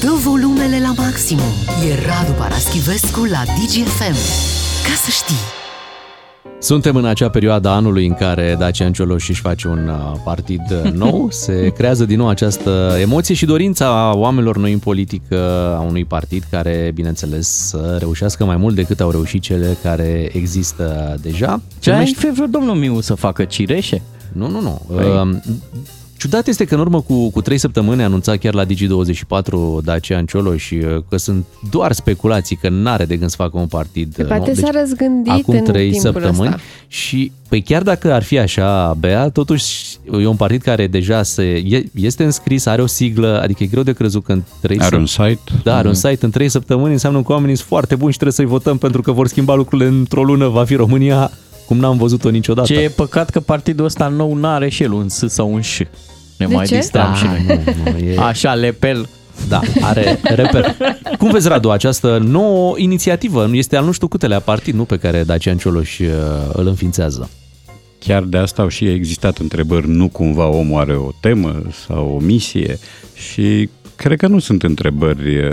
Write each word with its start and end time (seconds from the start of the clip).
Dă 0.00 0.12
volumele 0.24 0.80
la 0.80 0.92
maximum. 1.02 1.52
E 1.88 1.94
Radu 2.06 2.32
Paraschivescu 2.38 3.24
la 3.24 3.42
DGFM. 3.44 4.16
Ca 4.86 4.94
să 5.04 5.10
știi. 5.10 5.42
Suntem 6.58 6.96
în 6.96 7.04
acea 7.04 7.28
perioadă 7.30 7.68
anului 7.68 8.06
în 8.06 8.14
care 8.14 8.56
Dacian 8.58 8.92
Cioloș 8.92 9.28
își 9.28 9.40
face 9.40 9.68
un 9.68 9.88
uh, 9.88 10.20
partid 10.24 10.60
uh, 10.84 10.92
nou, 11.04 11.28
se 11.30 11.72
creează 11.76 12.04
din 12.04 12.16
nou 12.16 12.28
această 12.28 12.96
emoție 13.00 13.34
și 13.34 13.44
dorința 13.44 14.12
oamenilor 14.16 14.56
noi 14.56 14.72
în 14.72 14.78
politică 14.78 15.38
a 15.78 15.80
unui 15.80 16.04
partid 16.04 16.44
care, 16.50 16.90
bineînțeles, 16.94 17.48
să 17.48 17.96
reușească 17.98 18.44
mai 18.44 18.56
mult 18.56 18.74
decât 18.74 19.00
au 19.00 19.10
reușit 19.10 19.42
cele 19.42 19.76
care 19.82 20.28
există 20.32 21.16
deja. 21.22 21.60
Ce 21.78 21.92
ai 21.92 22.14
fi 22.16 22.30
vrut 22.30 22.50
domnul 22.50 22.74
Miu 22.74 23.00
să 23.00 23.14
facă 23.14 23.44
cireșe? 23.44 24.02
Nu, 24.32 24.48
nu, 24.50 24.60
nu. 24.60 24.80
Păi... 24.94 25.40
Ciudat 26.18 26.46
este 26.46 26.64
că 26.64 26.74
în 26.74 26.80
urmă 26.80 27.00
cu, 27.00 27.30
cu 27.30 27.40
3 27.40 27.58
săptămâni 27.58 28.02
a 28.02 28.04
anunțat 28.04 28.36
chiar 28.36 28.54
la 28.54 28.64
Digi24 28.64 29.84
Dacian 29.84 30.26
Cioloș 30.26 30.70
uh, 30.70 31.02
că 31.08 31.16
sunt 31.16 31.44
doar 31.70 31.92
speculații, 31.92 32.56
că 32.56 32.68
n-are 32.68 33.04
de 33.04 33.16
gând 33.16 33.30
să 33.30 33.36
facă 33.36 33.58
un 33.58 33.66
partid. 33.66 34.14
Pe 34.14 34.22
poate 34.22 34.52
deci, 34.52 34.64
s-a 34.64 34.70
răzgândit 34.80 35.32
acum 35.32 35.54
în 35.54 35.64
3 35.64 35.98
săptămâni 35.98 36.48
ăsta. 36.48 36.60
și 36.88 37.32
păi 37.48 37.62
chiar 37.62 37.82
dacă 37.82 38.12
ar 38.12 38.22
fi 38.22 38.38
așa, 38.38 38.96
Bea, 38.98 39.28
totuși 39.30 39.96
e 40.20 40.26
un 40.26 40.36
partid 40.36 40.62
care 40.62 40.86
deja 40.86 41.22
se, 41.22 41.62
este 41.94 42.24
înscris, 42.24 42.66
are 42.66 42.82
o 42.82 42.86
siglă, 42.86 43.40
adică 43.42 43.62
e 43.62 43.66
greu 43.66 43.82
de 43.82 43.92
crezut 43.92 44.24
că 44.24 44.32
în 44.32 44.42
3 44.60 44.78
Are 44.80 44.96
un 44.96 45.06
site. 45.06 45.40
Da, 45.62 45.76
are 45.76 45.88
un 45.88 45.94
site 45.94 46.24
în 46.24 46.30
3 46.30 46.48
săptămâni, 46.48 46.92
înseamnă 46.92 47.22
că 47.22 47.32
oamenii 47.32 47.56
sunt 47.56 47.68
foarte 47.68 47.94
buni 47.94 48.12
și 48.12 48.18
trebuie 48.18 48.36
să-i 48.36 48.58
votăm 48.58 48.78
pentru 48.78 49.02
că 49.02 49.12
vor 49.12 49.26
schimba 49.26 49.54
lucrurile 49.54 49.88
într-o 49.88 50.24
lună, 50.24 50.48
va 50.48 50.64
fi 50.64 50.74
România 50.74 51.30
cum 51.66 51.78
n-am 51.78 51.96
văzut-o 51.96 52.28
niciodată. 52.28 52.72
Ce 52.72 52.80
e 52.80 52.88
păcat 52.88 53.30
că 53.30 53.40
partidul 53.40 53.84
ăsta 53.84 54.08
nou 54.08 54.34
n-are 54.34 54.68
și 54.68 54.82
el 54.82 54.92
un 54.92 55.08
S 55.08 55.24
sau 55.26 55.52
un 55.52 55.60
Ș. 55.60 55.80
Ne 56.38 56.46
De 56.46 56.54
mai 56.54 56.66
ce? 56.66 56.76
distram 56.76 57.10
Da, 57.10 57.14
și 57.14 57.24
noi. 57.24 57.62
nu, 57.84 57.90
nu, 57.90 57.98
e- 57.98 58.16
Așa, 58.18 58.54
lepel. 58.54 59.08
Da, 59.48 59.60
are 59.80 60.18
reper. 60.22 60.76
Cum 61.18 61.30
vezi, 61.30 61.48
Radu, 61.48 61.70
această 61.70 62.18
nouă 62.26 62.74
inițiativă? 62.78 63.48
Este 63.52 63.76
al 63.76 63.84
nu 63.84 63.92
știu 63.92 64.06
câtelea 64.08 64.40
partid, 64.40 64.74
nu 64.74 64.84
pe 64.84 64.96
care 64.96 65.22
Dacian 65.22 65.56
Cioloș 65.56 65.98
uh, 65.98 66.06
îl 66.52 66.66
înființează. 66.66 67.30
Chiar 67.98 68.22
de 68.22 68.36
asta 68.38 68.62
au 68.62 68.68
și 68.68 68.84
existat 68.88 69.38
întrebări, 69.38 69.88
nu 69.88 70.08
cumva 70.08 70.46
omul 70.46 70.80
are 70.80 70.96
o 70.96 71.10
temă 71.20 71.62
sau 71.86 72.14
o 72.14 72.24
misie 72.24 72.78
și 73.14 73.68
cred 73.96 74.18
că 74.18 74.26
nu 74.26 74.38
sunt 74.38 74.62
întrebări 74.62 75.34
eh, 75.34 75.50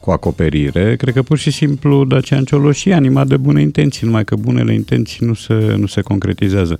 cu 0.00 0.10
acoperire, 0.10 0.96
cred 0.96 1.14
că 1.14 1.22
pur 1.22 1.38
și 1.38 1.50
simplu 1.50 2.04
Dacian 2.04 2.44
Cioloș 2.44 2.84
e 2.84 2.94
animat 2.94 3.26
de 3.26 3.36
bune 3.36 3.60
intenții, 3.60 4.06
numai 4.06 4.24
că 4.24 4.36
bunele 4.36 4.74
intenții 4.74 5.26
nu 5.26 5.34
se, 5.34 5.74
nu 5.76 5.86
se 5.86 6.00
concretizează. 6.00 6.78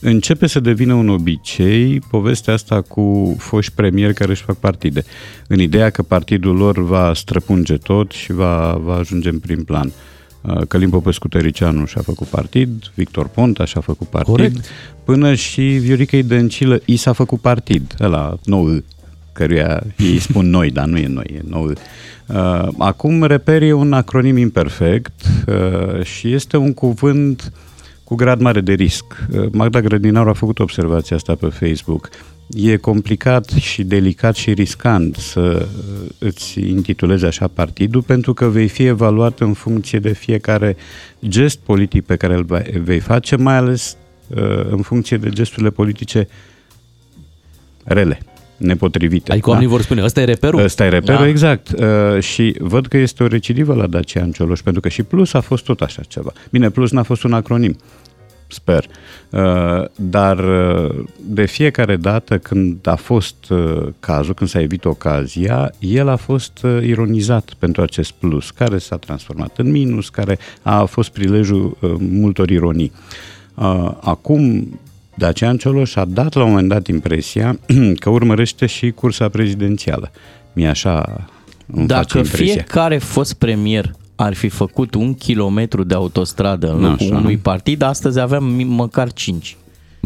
Începe 0.00 0.46
să 0.46 0.60
devină 0.60 0.94
un 0.94 1.08
obicei 1.08 2.00
povestea 2.10 2.54
asta 2.54 2.80
cu 2.80 3.36
foști 3.38 3.72
premieri 3.74 4.14
care 4.14 4.30
își 4.30 4.42
fac 4.42 4.56
partide, 4.56 5.04
în 5.48 5.60
ideea 5.60 5.90
că 5.90 6.02
partidul 6.02 6.56
lor 6.56 6.78
va 6.78 7.14
străpunge 7.14 7.76
tot 7.76 8.10
și 8.10 8.32
va, 8.32 8.80
va 8.84 8.94
ajunge 8.94 9.28
în 9.28 9.38
prim 9.38 9.64
plan. 9.64 9.92
Uh, 10.40 10.60
Călim 10.68 10.90
Popescu 10.90 11.28
Tăricianu 11.28 11.84
și-a 11.84 12.00
făcut 12.02 12.26
partid, 12.26 12.70
Victor 12.94 13.28
Ponta 13.28 13.64
și-a 13.64 13.80
făcut 13.80 14.06
partid, 14.06 14.34
Corect. 14.34 14.64
până 15.04 15.34
și 15.34 15.62
Viorica 15.62 16.18
Dăncilă 16.24 16.80
i 16.84 16.96
s-a 16.96 17.12
făcut 17.12 17.40
partid, 17.40 17.94
ăla 18.00 18.38
nou 18.44 18.82
căruia 19.32 19.82
ei 19.96 20.18
spun 20.18 20.50
noi, 20.50 20.70
dar 20.70 20.84
nu 20.86 20.96
e 20.96 21.06
noi, 21.06 21.26
e 21.36 21.40
nou. 21.48 21.64
Uh, 21.64 22.68
Acum 22.78 23.22
reper 23.22 23.62
e 23.62 23.72
un 23.72 23.92
acronim 23.92 24.36
imperfect 24.36 25.24
uh, 25.46 26.02
și 26.04 26.32
este 26.32 26.56
un 26.56 26.74
cuvânt 26.74 27.52
cu 28.06 28.14
grad 28.14 28.40
mare 28.40 28.60
de 28.60 28.72
risc. 28.72 29.04
Uh, 29.30 29.46
Magda 29.52 29.80
Grădinaru 29.80 30.28
a 30.28 30.32
făcut 30.32 30.58
observația 30.58 31.16
asta 31.16 31.34
pe 31.34 31.46
Facebook. 31.46 32.08
E 32.48 32.76
complicat 32.76 33.48
și 33.48 33.84
delicat 33.84 34.34
și 34.34 34.52
riscant 34.52 35.16
să 35.16 35.40
uh, 35.40 36.08
îți 36.18 36.60
intitulezi 36.60 37.24
așa 37.24 37.48
partidul 37.48 38.02
pentru 38.02 38.34
că 38.34 38.46
vei 38.46 38.68
fi 38.68 38.82
evaluat 38.82 39.40
în 39.40 39.52
funcție 39.52 39.98
de 39.98 40.12
fiecare 40.12 40.76
gest 41.28 41.58
politic 41.58 42.04
pe 42.04 42.16
care 42.16 42.34
îl 42.34 42.44
vei- 42.44 42.80
vei 42.80 43.00
face, 43.00 43.36
mai 43.36 43.56
ales 43.56 43.96
uh, 44.26 44.66
în 44.70 44.82
funcție 44.82 45.16
de 45.16 45.28
gesturile 45.28 45.70
politice 45.70 46.28
rele, 47.84 48.18
nepotrivite. 48.56 49.32
Adică 49.32 49.48
oamenii 49.48 49.70
vor 49.70 49.82
spune, 49.82 50.02
ăsta 50.04 50.20
e 50.20 50.24
reperul? 50.24 50.62
Ăsta 50.62 50.84
e 50.84 50.88
reperul, 50.88 51.14
Da. 51.14 51.22
da. 51.22 51.28
exact. 51.28 51.68
Uh, 51.68 52.20
și 52.22 52.56
văd 52.58 52.86
că 52.86 52.96
este 52.96 53.22
o 53.22 53.26
recidivă 53.26 53.74
la 53.74 53.86
Dacian 53.86 54.30
Cioloș, 54.30 54.60
pentru 54.60 54.80
că 54.80 54.88
și 54.88 55.02
Plus 55.02 55.34
a 55.34 55.40
fost 55.40 55.64
tot 55.64 55.80
așa 55.80 56.02
ceva. 56.08 56.32
Bine, 56.50 56.70
Plus 56.70 56.90
n-a 56.90 57.02
fost 57.02 57.22
un 57.22 57.32
acronim, 57.32 57.76
sper. 58.48 58.84
Uh, 59.30 59.84
dar 59.96 60.38
uh, 60.38 61.04
de 61.20 61.44
fiecare 61.44 61.96
dată 61.96 62.38
când 62.38 62.86
a 62.86 62.94
fost 62.94 63.50
uh, 63.50 63.86
cazul, 64.00 64.34
când 64.34 64.50
s-a 64.50 64.60
evit 64.60 64.84
ocazia, 64.84 65.72
el 65.78 66.08
a 66.08 66.16
fost 66.16 66.62
uh, 66.62 66.82
ironizat 66.82 67.52
pentru 67.58 67.82
acest 67.82 68.10
plus, 68.10 68.50
care 68.50 68.78
s-a 68.78 68.96
transformat 68.96 69.58
în 69.58 69.70
minus, 69.70 70.08
care 70.08 70.38
a 70.62 70.84
fost 70.84 71.10
prilejul 71.10 71.76
uh, 71.80 71.94
multor 71.98 72.50
ironii. 72.50 72.92
Uh, 73.54 73.90
Acum, 74.00 74.68
Dacian 75.18 75.56
Cioloș 75.56 75.96
a 75.96 76.04
dat 76.04 76.34
la 76.34 76.42
un 76.44 76.48
moment 76.50 76.68
dat 76.68 76.86
impresia 76.86 77.58
că 78.00 78.10
urmărește 78.10 78.66
și 78.66 78.90
cursa 78.90 79.28
prezidențială. 79.28 80.10
Mi 80.52 80.66
așa 80.66 81.26
îmi 81.66 81.86
face 81.86 81.86
Dacă 81.86 82.18
impresia. 82.18 82.52
fiecare 82.52 82.98
fost 82.98 83.34
premier 83.34 83.94
ar 84.16 84.34
fi 84.34 84.48
făcut 84.48 84.94
un 84.94 85.14
kilometru 85.14 85.84
de 85.84 85.94
autostradă 85.94 86.70
în 86.72 86.80
locul 86.80 87.06
Așa. 87.06 87.16
unui 87.16 87.36
partid, 87.36 87.82
astăzi 87.82 88.20
aveam 88.20 88.44
mi- 88.44 88.64
măcar 88.64 89.12
5. 89.12 89.56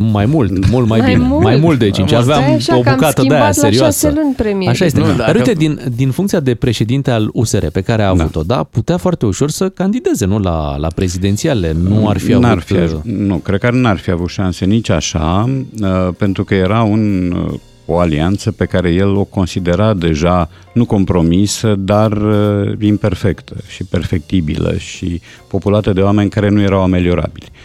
Mai 0.02 0.26
mult, 0.26 0.70
mult 0.70 0.88
mai, 0.88 0.98
Mai 0.98 1.12
bine. 1.14 1.26
mult? 1.28 1.42
Mai 1.42 1.56
mult 1.56 1.78
de 1.78 1.90
5. 1.90 2.08
Stai 2.08 2.20
Aveam 2.20 2.42
așa 2.54 2.76
o 2.76 2.80
că 2.80 2.88
am 2.88 2.94
bucată 2.94 3.12
de 3.14 3.20
schimbat 3.20 3.38
aia 3.38 3.46
la 3.46 3.52
serioasă. 3.52 4.06
șase 4.08 4.20
luni 4.20 4.34
premier. 4.34 4.68
Așa 4.68 4.84
este. 4.84 4.98
Nu, 5.00 5.06
Nu, 5.06 5.10
dacă- 5.12 5.26
Dar 5.26 5.34
uite, 5.36 5.52
din, 5.52 5.80
din 5.96 6.10
funcția 6.10 6.40
de 6.40 6.54
președinte 6.54 7.10
al 7.10 7.28
USR 7.32 7.66
pe 7.66 7.80
care 7.80 8.02
a 8.02 8.08
avut-o, 8.08 8.42
da, 8.42 8.62
putea 8.62 8.96
foarte 8.96 9.26
ușor 9.26 9.50
să 9.50 9.68
candideze, 9.68 10.24
nu, 10.26 10.38
la, 10.38 10.76
la 10.76 10.88
prezidențiale. 10.94 11.76
Nu 11.88 12.08
ar 12.08 12.18
fi 12.18 12.32
n-ar 12.32 12.50
avut... 12.50 12.62
fi, 12.62 12.72
uh, 12.72 12.80
aj- 12.84 13.02
nu, 13.02 13.36
cred 13.36 13.60
că 13.60 13.70
n-ar 13.70 13.96
fi 13.98 14.10
avut 14.10 14.28
șanse 14.28 14.64
nici 14.64 14.90
așa, 14.90 15.50
uh, 15.80 15.88
pentru 16.18 16.44
că 16.44 16.54
era 16.54 16.82
un, 16.82 17.30
uh, 17.50 17.58
o 17.86 17.98
alianță 17.98 18.50
pe 18.52 18.64
care 18.64 18.90
el 18.90 19.14
o 19.16 19.24
considera 19.24 19.94
deja 19.94 20.48
nu 20.74 20.84
compromisă, 20.84 21.74
dar 21.78 22.12
uh, 22.12 22.72
imperfectă 22.80 23.54
și 23.68 23.84
perfectibilă 23.84 24.74
și 24.78 25.20
populată 25.48 25.92
de 25.92 26.00
oameni 26.00 26.30
care 26.30 26.48
nu 26.48 26.60
erau 26.60 26.82
ameliorabili. 26.82 27.46
Uh, 27.52 27.58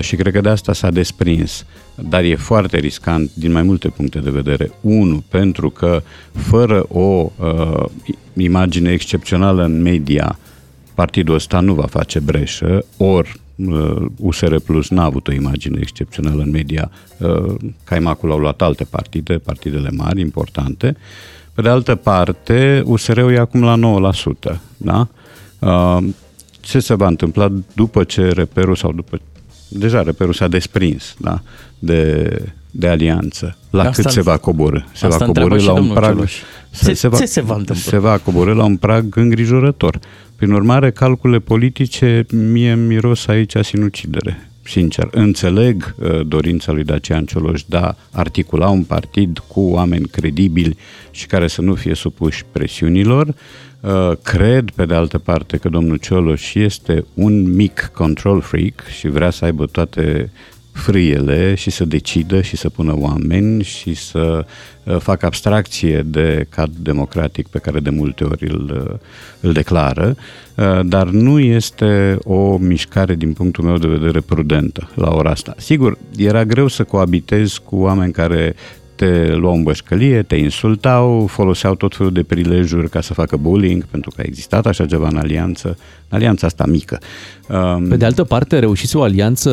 Și 0.00 0.16
cred 0.16 0.32
că 0.32 0.40
de 0.40 0.48
asta 0.48 0.72
s-a 0.72 0.90
desprins. 0.90 1.64
Dar 1.94 2.22
e 2.22 2.34
foarte 2.34 2.78
riscant 2.78 3.30
din 3.34 3.52
mai 3.52 3.62
multe 3.62 3.88
puncte 3.88 4.18
de 4.18 4.30
vedere. 4.30 4.70
Unu, 4.80 5.24
pentru 5.28 5.70
că 5.70 6.02
fără 6.32 6.86
o 6.88 7.30
uh, 7.38 7.84
imagine 8.36 8.90
excepțională 8.90 9.64
în 9.64 9.82
media, 9.82 10.38
partidul 10.94 11.34
ăsta 11.34 11.60
nu 11.60 11.74
va 11.74 11.86
face 11.86 12.20
breșă, 12.20 12.84
ori 12.96 13.40
uh, 13.56 14.06
USR 14.16 14.56
Plus 14.56 14.88
n-a 14.88 15.04
avut 15.04 15.28
o 15.28 15.32
imagine 15.32 15.78
excepțională 15.80 16.42
în 16.42 16.50
media, 16.50 16.90
uh, 17.18 17.54
caimacul 17.84 18.30
au 18.30 18.38
luat 18.38 18.62
alte 18.62 18.84
partide, 18.84 19.38
partidele 19.38 19.90
mari, 19.90 20.20
importante. 20.20 20.96
Pe 21.54 21.62
de 21.62 21.68
altă 21.68 21.94
parte, 21.94 22.82
USR-ul 22.84 23.32
e 23.32 23.38
acum 23.38 23.62
la 23.62 24.12
9%, 24.56 24.60
da? 24.76 25.08
Uh, 25.58 26.04
Ce 26.60 26.78
se 26.78 26.94
va 26.94 27.06
întâmpla 27.06 27.52
după 27.74 28.04
ce 28.04 28.28
reperul 28.28 28.74
sau 28.74 28.92
după 28.92 29.20
deja 29.68 30.02
reperul 30.02 30.32
s-a 30.32 30.48
desprins 30.48 31.14
da? 31.18 31.40
de, 31.78 32.30
de 32.70 32.88
alianță. 32.88 33.56
La 33.70 33.82
Asta 33.82 34.02
cât 34.02 34.10
se 34.10 34.18
îl- 34.18 34.24
va 34.24 34.36
coborâ? 34.36 34.78
Se 34.92 35.06
asta 35.06 35.18
va 35.18 35.24
întreabă 35.24 35.40
coborâ 35.56 35.60
și 35.60 35.66
la 35.66 35.72
un 35.72 35.78
domnul 35.78 35.96
prag. 35.96 36.12
Cioloș. 36.14 36.32
Ce- 36.82 36.92
ce 36.92 37.24
se 37.26 37.40
va 37.40 37.54
întâmpla? 37.56 37.74
Se 37.90 37.98
va 37.98 38.18
coborâ 38.18 38.52
la 38.54 38.64
un 38.64 38.76
prag 38.76 39.16
îngrijorător. 39.16 39.98
Prin 40.36 40.50
urmare, 40.52 40.90
calcule 40.90 41.38
politice 41.38 42.26
mie 42.32 42.70
îmi 42.70 42.86
miros 42.86 43.26
aici 43.26 43.54
sinucidere. 43.62 44.48
Sincer, 44.62 45.08
înțeleg 45.10 45.94
uh, 45.98 46.26
dorința 46.26 46.72
lui 46.72 46.84
Dacian 46.84 47.24
Cioloș 47.24 47.62
de 47.66 47.76
a 47.76 47.94
articula 48.12 48.68
un 48.68 48.82
partid 48.82 49.38
cu 49.46 49.60
oameni 49.60 50.06
credibili 50.08 50.76
și 51.10 51.26
care 51.26 51.46
să 51.46 51.60
nu 51.62 51.74
fie 51.74 51.94
supuși 51.94 52.44
presiunilor. 52.52 53.34
Uh, 53.80 54.12
cred, 54.22 54.70
pe 54.70 54.84
de 54.84 54.94
altă 54.94 55.18
parte, 55.18 55.56
că 55.56 55.68
domnul 55.68 55.96
Cioloș 55.96 56.54
este 56.54 57.04
un 57.14 57.54
mic 57.54 57.90
control 57.94 58.40
freak 58.40 58.84
și 58.98 59.08
vrea 59.08 59.30
să 59.30 59.44
aibă 59.44 59.66
toate 59.66 60.30
frâiele 60.76 61.54
și 61.54 61.70
să 61.70 61.84
decidă 61.84 62.40
și 62.40 62.56
să 62.56 62.68
pună 62.68 62.94
oameni 62.98 63.62
și 63.62 63.94
să 63.94 64.46
uh, 64.84 64.96
facă 64.98 65.26
abstracție 65.26 66.02
de 66.02 66.46
cad 66.48 66.70
democratic 66.78 67.46
pe 67.46 67.58
care 67.58 67.80
de 67.80 67.90
multe 67.90 68.24
ori 68.24 68.48
îl, 68.50 68.88
uh, 68.90 68.98
îl 69.40 69.52
declară, 69.52 70.16
uh, 70.54 70.80
dar 70.84 71.08
nu 71.08 71.38
este 71.38 72.18
o 72.24 72.56
mișcare 72.56 73.14
din 73.14 73.32
punctul 73.32 73.64
meu 73.64 73.76
de 73.76 73.86
vedere 73.86 74.20
prudentă 74.20 74.90
la 74.94 75.10
ora 75.14 75.30
asta. 75.30 75.54
Sigur, 75.56 75.98
era 76.16 76.44
greu 76.44 76.66
să 76.66 76.84
coabitez 76.84 77.60
cu 77.64 77.76
oameni 77.76 78.12
care 78.12 78.54
te 78.96 79.32
luau 79.34 79.54
în 79.54 79.62
bășcălie, 79.62 80.22
te 80.22 80.36
insultau, 80.36 81.26
foloseau 81.26 81.74
tot 81.74 81.96
felul 81.96 82.12
de 82.12 82.22
prilejuri 82.22 82.88
ca 82.88 83.00
să 83.00 83.14
facă 83.14 83.36
bullying, 83.36 83.84
pentru 83.84 84.10
că 84.10 84.20
a 84.20 84.24
existat 84.26 84.66
așa 84.66 84.86
ceva 84.86 85.08
în 85.08 85.16
alianță, 85.16 85.68
în 86.08 86.16
alianța 86.16 86.46
asta 86.46 86.64
mică. 86.66 86.98
Um, 87.48 87.88
Pe 87.88 87.96
de 87.96 88.04
altă 88.04 88.24
parte, 88.24 88.58
reușise 88.58 88.98
o 88.98 89.02
alianță 89.02 89.50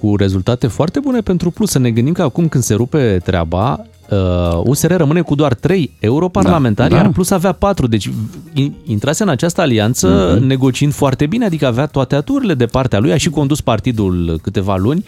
cu 0.00 0.16
rezultate 0.16 0.66
foarte 0.66 1.00
bune 1.00 1.20
pentru 1.20 1.50
Plus. 1.50 1.70
Să 1.70 1.78
ne 1.78 1.90
gândim 1.90 2.12
că 2.12 2.22
acum 2.22 2.48
când 2.48 2.64
se 2.64 2.74
rupe 2.74 3.20
treaba, 3.24 3.80
uh, 4.10 4.60
USR 4.64 4.92
rămâne 4.96 5.20
cu 5.20 5.34
doar 5.34 5.54
3 5.54 5.90
europarlamentari, 5.98 6.88
Da, 6.88 6.94
da, 6.94 7.00
da. 7.00 7.06
iar 7.06 7.14
Plus 7.14 7.30
avea 7.30 7.52
4. 7.52 7.86
Deci 7.86 8.08
in- 8.52 8.72
intrase 8.84 9.22
în 9.22 9.28
această 9.28 9.60
alianță 9.60 10.34
Mhm. 10.36 10.46
negociind 10.46 10.92
foarte 10.92 11.26
bine, 11.26 11.44
adică 11.44 11.66
avea 11.66 11.86
toate 11.86 12.14
aturile 12.14 12.54
de 12.54 12.66
partea 12.66 12.98
lui, 12.98 13.12
a 13.12 13.16
și 13.16 13.28
condus 13.30 13.60
partidul 13.60 14.38
câteva 14.42 14.76
luni. 14.76 15.04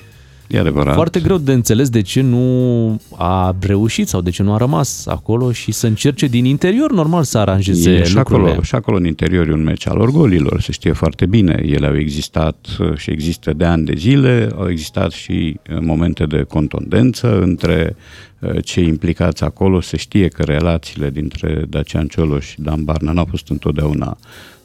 E 0.48 0.58
adevărat. 0.58 0.94
Foarte 0.94 1.20
greu 1.20 1.38
de 1.38 1.52
înțeles 1.52 1.88
de 1.88 2.00
ce 2.00 2.20
nu 2.20 3.00
a 3.16 3.56
reușit 3.60 4.08
sau 4.08 4.20
de 4.20 4.30
ce 4.30 4.42
nu 4.42 4.52
a 4.52 4.56
rămas 4.56 5.06
acolo 5.06 5.52
și 5.52 5.72
să 5.72 5.86
încerce 5.86 6.26
din 6.26 6.44
interior 6.44 6.92
normal 6.92 7.22
să 7.22 7.38
aranjeze 7.38 7.90
E 7.90 8.04
și 8.04 8.14
lucrurile. 8.14 8.48
acolo, 8.48 8.62
și 8.62 8.74
acolo 8.74 8.96
în 8.96 9.06
interior 9.06 9.48
e 9.48 9.52
un 9.52 9.62
meci 9.62 9.88
al 9.88 9.98
orgolilor, 9.98 10.60
se 10.60 10.72
știe 10.72 10.92
foarte 10.92 11.26
bine. 11.26 11.62
Ele 11.66 11.86
au 11.86 11.96
existat 11.96 12.66
uh, 12.78 12.96
și 12.96 13.10
există 13.10 13.52
de 13.52 13.64
ani 13.64 13.84
de 13.84 13.94
zile, 13.96 14.48
au 14.56 14.70
existat 14.70 15.10
și 15.10 15.60
uh, 15.70 15.78
momente 15.80 16.24
de 16.26 16.42
contundență 16.42 17.40
între 17.40 17.96
uh, 18.38 18.64
cei 18.64 18.86
implicați 18.86 19.44
acolo. 19.44 19.80
Se 19.80 19.96
știe 19.96 20.28
că 20.28 20.42
relațiile 20.42 21.10
dintre 21.10 21.64
Dacian 21.68 22.06
Cioloș 22.06 22.46
și 22.46 22.60
Dan 22.60 22.84
Barna 22.84 23.12
n-au 23.12 23.26
fost 23.30 23.48
întotdeauna 23.48 24.16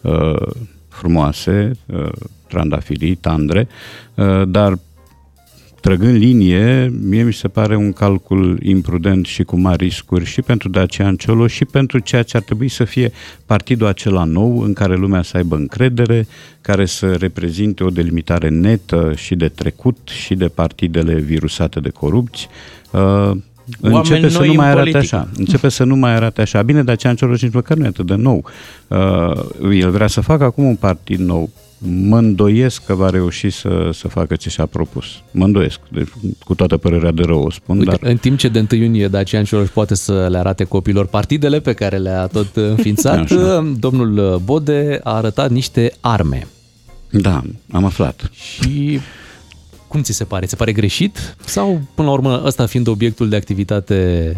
uh, 0.01 0.35
frumoase, 0.87 1.71
uh, 1.85 2.09
trandafirii, 2.47 3.15
tandre, 3.15 3.67
uh, 4.15 4.41
dar 4.47 4.79
trăgând 5.81 6.17
linie, 6.17 6.93
mie 7.01 7.23
mi 7.23 7.33
se 7.33 7.47
pare 7.47 7.75
un 7.75 7.93
calcul 7.93 8.59
imprudent 8.63 9.25
și 9.25 9.43
cu 9.43 9.59
mari 9.59 9.83
riscuri 9.83 10.25
și 10.25 10.41
pentru 10.41 10.69
Dacian 10.69 11.15
Ciolo 11.15 11.47
și 11.47 11.65
pentru 11.65 11.99
ceea 11.99 12.23
ce 12.23 12.37
ar 12.37 12.43
trebui 12.43 12.67
să 12.67 12.83
fie 12.83 13.11
partidul 13.45 13.87
acela 13.87 14.23
nou 14.23 14.61
în 14.61 14.73
care 14.73 14.95
lumea 14.95 15.21
să 15.21 15.37
aibă 15.37 15.55
încredere, 15.55 16.27
care 16.61 16.85
să 16.85 17.13
reprezinte 17.13 17.83
o 17.83 17.89
delimitare 17.89 18.49
netă 18.49 19.13
și 19.15 19.35
de 19.35 19.47
trecut 19.47 19.97
și 20.25 20.35
de 20.35 20.47
partidele 20.47 21.13
virusate 21.19 21.79
de 21.79 21.89
corupți. 21.89 22.47
Uh, 22.91 23.31
începe 23.81 24.29
să 24.29 24.37
noi 24.37 24.47
nu 24.47 24.51
în 24.51 24.57
mai 24.57 24.69
arate 24.69 24.89
politică. 24.89 25.15
așa. 25.15 25.29
Începe 25.37 25.69
să 25.69 25.83
nu 25.83 25.95
mai 25.95 26.15
arate 26.15 26.41
așa. 26.41 26.61
Bine, 26.61 26.83
Dacian 26.83 27.15
Cioloș 27.15 27.41
nici 27.41 27.53
măcar 27.53 27.77
nu 27.77 27.83
e 27.83 27.87
atât 27.87 28.05
de 28.05 28.15
nou. 28.15 28.45
Uh, 28.87 29.79
el 29.79 29.89
vrea 29.89 30.07
să 30.07 30.21
facă 30.21 30.43
acum 30.43 30.63
un 30.63 30.75
partid 30.75 31.19
nou. 31.19 31.49
Mă 31.83 32.17
îndoiesc 32.17 32.85
că 32.85 32.93
va 32.93 33.09
reuși 33.09 33.49
să, 33.49 33.89
să 33.93 34.07
facă 34.07 34.35
ce 34.35 34.49
și-a 34.49 34.65
propus. 34.65 35.05
Mă 35.31 35.45
îndoiesc. 35.45 35.79
Deci, 35.91 36.07
cu 36.43 36.55
toată 36.55 36.77
părerea 36.77 37.11
de 37.11 37.21
rău 37.23 37.43
o 37.43 37.51
spun, 37.51 37.77
Uite, 37.77 37.97
dar... 38.01 38.09
în 38.11 38.17
timp 38.17 38.37
ce 38.37 38.47
de 38.47 38.65
1 38.71 38.81
iunie 38.81 39.07
Dacian 39.07 39.43
Cioloș 39.43 39.69
poate 39.69 39.95
să 39.95 40.27
le 40.29 40.37
arate 40.37 40.63
copilor 40.63 41.05
partidele 41.05 41.59
pe 41.59 41.73
care 41.73 41.97
le-a 41.97 42.27
tot 42.27 42.55
înființat, 42.75 43.17
Așa. 43.17 43.73
domnul 43.79 44.41
Bode 44.43 44.99
a 45.03 45.15
arătat 45.15 45.49
niște 45.49 45.93
arme. 45.99 46.47
Da, 47.11 47.41
am 47.71 47.85
aflat. 47.85 48.29
Și 48.31 48.99
cum 49.87 50.01
ți 50.01 50.11
se 50.11 50.23
pare? 50.23 50.43
Ți 50.43 50.49
se 50.51 50.55
pare 50.55 50.71
greșit? 50.71 51.35
Sau, 51.45 51.81
până 51.95 52.07
la 52.07 52.13
urmă, 52.13 52.41
ăsta 52.45 52.65
fiind 52.65 52.87
obiectul 52.87 53.29
de 53.29 53.35
activitate 53.35 54.37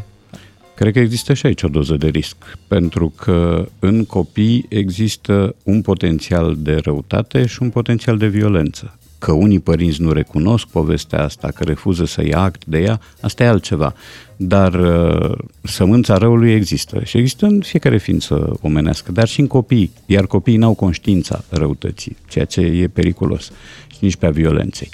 Cred 0.75 0.93
că 0.93 0.99
există 0.99 1.33
și 1.33 1.45
aici 1.45 1.63
o 1.63 1.67
doză 1.67 1.95
de 1.95 2.07
risc, 2.07 2.35
pentru 2.67 3.13
că 3.15 3.67
în 3.79 4.05
copii 4.05 4.65
există 4.69 5.55
un 5.63 5.81
potențial 5.81 6.55
de 6.57 6.75
răutate 6.75 7.45
și 7.45 7.61
un 7.61 7.69
potențial 7.69 8.17
de 8.17 8.27
violență. 8.27 8.97
Că 9.19 9.31
unii 9.31 9.59
părinți 9.59 10.01
nu 10.01 10.11
recunosc 10.11 10.67
povestea 10.67 11.23
asta, 11.23 11.51
că 11.55 11.63
refuză 11.63 12.05
să 12.05 12.25
ia 12.25 12.39
act 12.39 12.65
de 12.65 12.79
ea, 12.79 12.99
asta 13.21 13.43
e 13.43 13.47
altceva. 13.47 13.93
Dar 14.35 14.73
uh, 14.73 15.37
sămânța 15.61 16.17
răului 16.17 16.53
există 16.53 17.03
și 17.03 17.17
există 17.17 17.45
în 17.45 17.61
fiecare 17.61 17.97
ființă 17.97 18.57
omenească, 18.61 19.11
dar 19.11 19.27
și 19.27 19.39
în 19.39 19.47
copii, 19.47 19.91
iar 20.05 20.25
copiii 20.27 20.57
n-au 20.57 20.73
conștiința 20.73 21.43
răutății, 21.49 22.17
ceea 22.29 22.45
ce 22.45 22.61
e 22.61 22.87
periculos 22.87 23.51
și 23.87 23.97
nici 23.99 24.15
pe 24.15 24.25
a 24.25 24.29
violenței. 24.29 24.89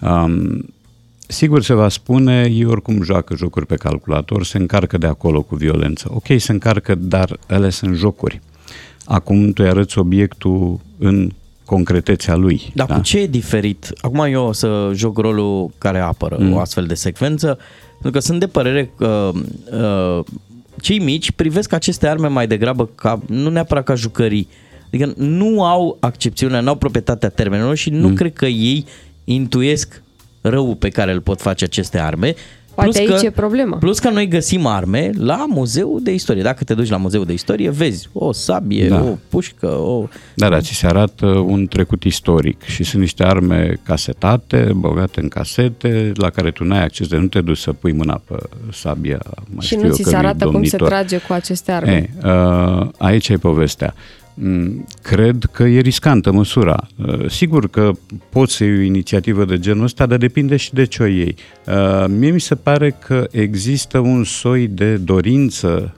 Um, 0.00 0.73
Sigur 1.26 1.62
se 1.62 1.74
va 1.74 1.88
spune, 1.88 2.48
ei 2.50 2.64
oricum 2.64 3.02
joacă 3.02 3.36
jocuri 3.36 3.66
pe 3.66 3.76
calculator, 3.76 4.44
se 4.44 4.58
încarcă 4.58 4.98
de 4.98 5.06
acolo 5.06 5.42
cu 5.42 5.54
violență. 5.56 6.08
Ok, 6.14 6.26
se 6.36 6.52
încarcă, 6.52 6.94
dar 6.94 7.38
ele 7.48 7.70
sunt 7.70 7.96
jocuri. 7.96 8.40
Acum 9.04 9.52
tu 9.52 9.62
îi 9.62 9.68
arăți 9.68 9.98
obiectul 9.98 10.80
în 10.98 11.30
concretețea 11.64 12.36
lui. 12.36 12.72
Dar 12.74 12.86
cu 12.86 13.00
ce 13.00 13.18
e 13.18 13.26
diferit? 13.26 13.92
Acum 14.00 14.20
eu 14.20 14.46
o 14.46 14.52
să 14.52 14.90
joc 14.94 15.18
rolul 15.18 15.70
care 15.78 15.98
apără 15.98 16.36
mm. 16.40 16.52
o 16.52 16.58
astfel 16.58 16.86
de 16.86 16.94
secvență, 16.94 17.58
pentru 17.92 18.10
că 18.10 18.18
sunt 18.18 18.40
de 18.40 18.46
părere 18.46 18.90
că 18.96 19.30
uh, 19.72 20.24
cei 20.80 20.98
mici 20.98 21.30
privesc 21.30 21.72
aceste 21.72 22.08
arme 22.08 22.28
mai 22.28 22.46
degrabă 22.46 22.88
ca, 22.94 23.22
nu 23.26 23.50
neapărat 23.50 23.84
ca 23.84 23.94
jucării, 23.94 24.48
adică 24.86 25.12
nu 25.16 25.64
au 25.64 25.96
accepțiunea, 26.00 26.60
nu 26.60 26.68
au 26.68 26.76
proprietatea 26.76 27.28
termenelor 27.28 27.76
și 27.76 27.90
nu 27.90 28.08
mm. 28.08 28.14
cred 28.14 28.32
că 28.32 28.46
ei 28.46 28.84
intuiesc 29.24 30.02
răul 30.48 30.74
pe 30.74 30.88
care 30.88 31.12
îl 31.12 31.20
pot 31.20 31.40
face 31.40 31.64
aceste 31.64 31.98
arme. 31.98 32.34
Poate 32.74 32.98
aici 32.98 33.08
că, 33.08 33.20
e 33.26 33.30
problema. 33.30 33.76
Plus 33.76 33.98
că 33.98 34.10
noi 34.10 34.28
găsim 34.28 34.66
arme 34.66 35.10
la 35.18 35.44
muzeul 35.48 36.00
de 36.02 36.12
istorie. 36.12 36.42
Dacă 36.42 36.64
te 36.64 36.74
duci 36.74 36.88
la 36.88 36.96
muzeul 36.96 37.24
de 37.24 37.32
istorie, 37.32 37.70
vezi 37.70 38.08
o 38.12 38.32
sabie, 38.32 38.88
Da. 38.88 39.02
o 39.02 39.16
pușcă, 39.28 39.66
o... 39.66 40.08
Da, 40.34 40.48
da, 40.48 40.60
ți 40.60 40.72
se 40.72 40.86
arată 40.86 41.26
un 41.26 41.66
trecut 41.66 42.02
istoric 42.04 42.62
și 42.62 42.84
sunt 42.84 43.00
niște 43.02 43.24
arme 43.24 43.80
casetate, 43.82 44.70
băgate 44.76 45.20
în 45.20 45.28
casete, 45.28 46.12
la 46.14 46.30
care 46.30 46.50
tu 46.50 46.64
n-ai 46.64 46.82
acces 46.84 47.06
de 47.08 47.16
nu 47.16 47.26
te 47.26 47.40
duci 47.40 47.58
să 47.58 47.72
pui 47.72 47.92
mâna 47.92 48.20
pe 48.24 48.34
sabia. 48.72 49.20
Mai 49.48 49.64
și 49.64 49.66
știu 49.66 49.80
nu 49.80 49.86
eu 49.86 49.92
ți 49.92 49.96
se 49.96 50.02
cărui 50.02 50.18
arată 50.18 50.44
cum 50.44 50.52
se 50.64 50.76
domnitor. 50.76 50.88
trage 50.88 51.18
cu 51.18 51.32
aceste 51.32 51.72
arme. 51.72 52.10
E, 52.24 52.28
uh, 52.28 52.88
aici 52.98 53.28
e 53.28 53.36
povestea. 53.36 53.94
Mm, 54.34 54.86
Cred 55.02 55.48
că 55.52 55.62
e 55.62 55.80
riscantă 55.80 56.32
măsura. 56.32 56.86
Uh, 56.96 57.30
Sigur 57.30 57.70
că 57.70 57.92
poți 58.28 58.54
să 58.54 58.64
iei 58.64 58.78
o 58.78 58.80
inițiativă 58.80 59.44
de 59.44 59.58
genul 59.58 59.84
ăsta, 59.84 60.06
dar 60.06 60.18
depinde 60.18 60.56
și 60.56 60.72
de 60.74 60.84
ce 60.84 61.02
o 61.02 61.06
iei. 61.06 61.36
Uh, 61.66 62.04
Mie 62.08 62.30
mi 62.30 62.40
se 62.40 62.54
pare 62.54 62.96
că 63.06 63.26
există 63.30 63.98
un 63.98 64.24
soi 64.24 64.66
de 64.66 64.96
dorință, 64.96 65.96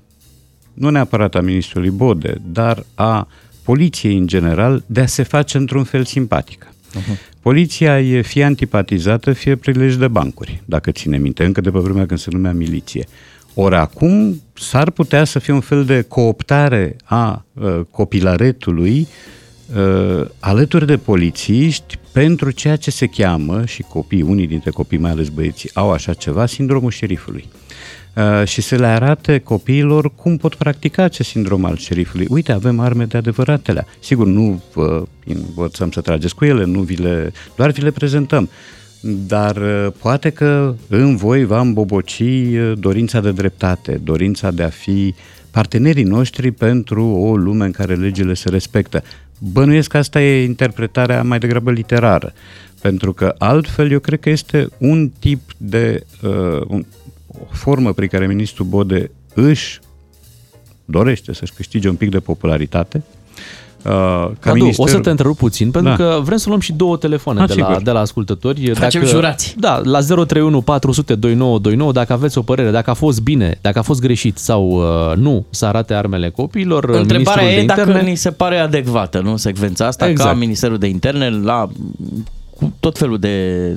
nu 0.73 0.91
neapărat 0.91 1.35
a 1.35 1.41
ministrului 1.41 1.91
Bode, 1.91 2.41
dar 2.53 2.85
a 2.95 3.29
poliției 3.63 4.17
în 4.17 4.27
general, 4.27 4.83
de 4.87 5.01
a 5.01 5.07
se 5.07 5.23
face 5.23 5.57
într-un 5.57 5.85
fel 5.85 6.05
simpatică. 6.05 6.67
Poliția 7.41 8.01
e 8.01 8.23
fie 8.23 8.45
antipatizată, 8.45 9.33
fie 9.33 9.57
prilej 9.57 9.95
de 9.95 10.09
bancuri, 10.09 10.63
dacă 10.65 10.91
ține 10.91 11.19
minte, 11.19 11.45
încă 11.45 11.61
de 11.61 11.71
pe 11.71 11.79
vremea 11.79 12.07
când 12.07 12.21
se 12.21 12.29
numea 12.33 12.53
miliție. 12.53 13.07
Ori 13.59 13.75
acum 13.75 14.43
s-ar 14.53 14.91
putea 14.91 15.25
să 15.25 15.39
fie 15.39 15.53
un 15.53 15.61
fel 15.61 15.85
de 15.85 16.03
cooptare 16.03 16.97
a 17.05 17.45
uh, 17.53 17.81
copilaretului 17.91 19.09
uh, 19.77 20.27
alături 20.41 20.87
de 20.87 20.97
polițiști 20.97 21.99
pentru 22.13 22.51
ceea 22.51 22.77
ce 22.77 22.91
se 22.91 23.07
cheamă, 23.07 23.65
și 23.65 23.83
copii, 23.83 24.23
unii 24.23 24.47
dintre 24.47 24.71
copii, 24.71 24.99
mai 24.99 25.11
ales 25.11 25.29
băieții, 25.29 25.71
au 25.75 25.91
așa 25.91 26.13
ceva, 26.13 26.47
sindromul 26.47 26.91
șerifului. 26.91 27.49
Uh, 28.17 28.47
și 28.47 28.61
să 28.61 28.77
le 28.77 28.87
arate 28.87 29.39
copiilor 29.39 30.15
cum 30.15 30.37
pot 30.37 30.55
practica 30.55 31.03
acest 31.03 31.29
sindrom 31.29 31.65
al 31.65 31.77
șerifului. 31.77 32.27
Uite, 32.29 32.53
avem 32.53 32.81
arme 32.81 33.05
de 33.05 33.17
adevăratele. 33.17 33.87
Sigur, 33.99 34.27
nu 34.27 34.63
vă 34.75 35.03
învățăm 35.25 35.91
să 35.91 36.01
trageți 36.01 36.35
cu 36.35 36.45
ele, 36.45 36.65
nu 36.65 36.81
vi 36.81 36.97
le, 36.97 37.33
doar 37.57 37.71
vi 37.71 37.83
le 37.83 37.91
prezentăm. 37.91 38.49
Dar 39.01 39.57
uh, 39.57 39.93
poate 40.01 40.31
că 40.31 40.75
în 40.89 41.17
voi 41.17 41.45
va 41.45 41.61
îmboboci 41.61 42.21
uh, 42.21 42.73
dorința 42.79 43.21
de 43.21 43.33
dreptate, 43.33 44.01
dorința 44.05 44.51
de 44.51 44.63
a 44.63 44.69
fi 44.69 45.15
partenerii 45.51 46.05
noștri 46.05 46.51
pentru 46.51 47.07
o 47.07 47.37
lume 47.37 47.65
în 47.65 47.71
care 47.71 47.95
legile 47.95 48.35
se 48.35 48.49
respectă. 48.49 49.03
Bănuiesc 49.39 49.91
că 49.91 49.97
asta 49.97 50.23
e 50.23 50.45
interpretarea 50.45 51.23
mai 51.23 51.39
degrabă 51.39 51.71
literară, 51.71 52.33
pentru 52.81 53.13
că 53.13 53.35
altfel 53.39 53.91
eu 53.91 53.99
cred 53.99 54.21
că 54.21 54.31
este 54.31 54.69
un 54.79 55.11
tip 55.19 55.41
de 55.57 56.07
uh, 56.23 56.61
un, 56.67 56.85
o 57.27 57.45
formă 57.51 57.93
prin 57.93 58.09
care 58.09 58.27
ministrul 58.27 58.67
Bode 58.67 59.11
își 59.35 59.81
dorește 60.85 61.33
să-și 61.33 61.53
câștige 61.53 61.89
un 61.89 61.97
pic 61.97 62.11
de 62.11 62.21
popularitate. 62.21 63.03
Uh, 63.89 63.93
ca 63.93 64.33
Cadu, 64.41 64.59
minister... 64.59 64.85
o 64.85 64.89
să 64.89 64.99
te 64.99 65.11
întrerup 65.11 65.37
puțin, 65.37 65.71
pentru 65.71 65.91
Da. 65.91 65.97
că 65.97 66.21
vrem 66.23 66.37
să 66.37 66.49
luăm 66.49 66.61
și 66.61 66.73
două 66.73 66.97
telefoane 66.97 67.41
Ah, 67.41 67.47
de, 67.49 67.55
la, 67.55 67.67
sigur. 67.67 67.83
de 67.83 67.91
la 67.91 68.01
ascultători. 68.01 68.71
Facem 68.75 69.05
jurați. 69.05 69.55
Da, 69.59 69.81
la 69.85 69.99
031 70.01 70.61
400 70.61 71.15
2929, 71.15 71.93
dacă 71.93 72.13
aveți 72.13 72.39
o 72.39 72.43
părere, 72.43 72.71
dacă 72.71 72.91
a 72.91 72.95
fost 72.95 73.23
bine, 73.23 73.59
dacă 73.61 73.79
a 73.79 73.83
fost 73.83 74.01
greșit 74.01 74.39
sau 74.39 74.69
uh, 74.71 75.17
nu 75.17 75.45
să 75.51 75.67
arate 75.67 75.95
armele 75.95 76.31
copiilor, 76.31 76.85
Întrebarea 76.85 77.43
ministrul 77.43 77.49
e 77.49 77.61
de 77.61 77.65
dacă 77.67 77.81
interne... 77.81 78.09
ni 78.11 78.17
se 78.17 78.31
pare 78.31 78.59
adecvată, 78.59 79.21
nu, 79.21 79.37
secvența 79.37 79.87
asta, 79.87 80.09
Exact. 80.09 80.29
ca 80.31 80.37
Ministerul 80.37 80.79
de 80.79 80.87
Interne 80.87 81.31
la 81.31 81.69
cu 82.57 82.73
tot 82.81 82.99
felul 82.99 83.19
de 83.19 83.77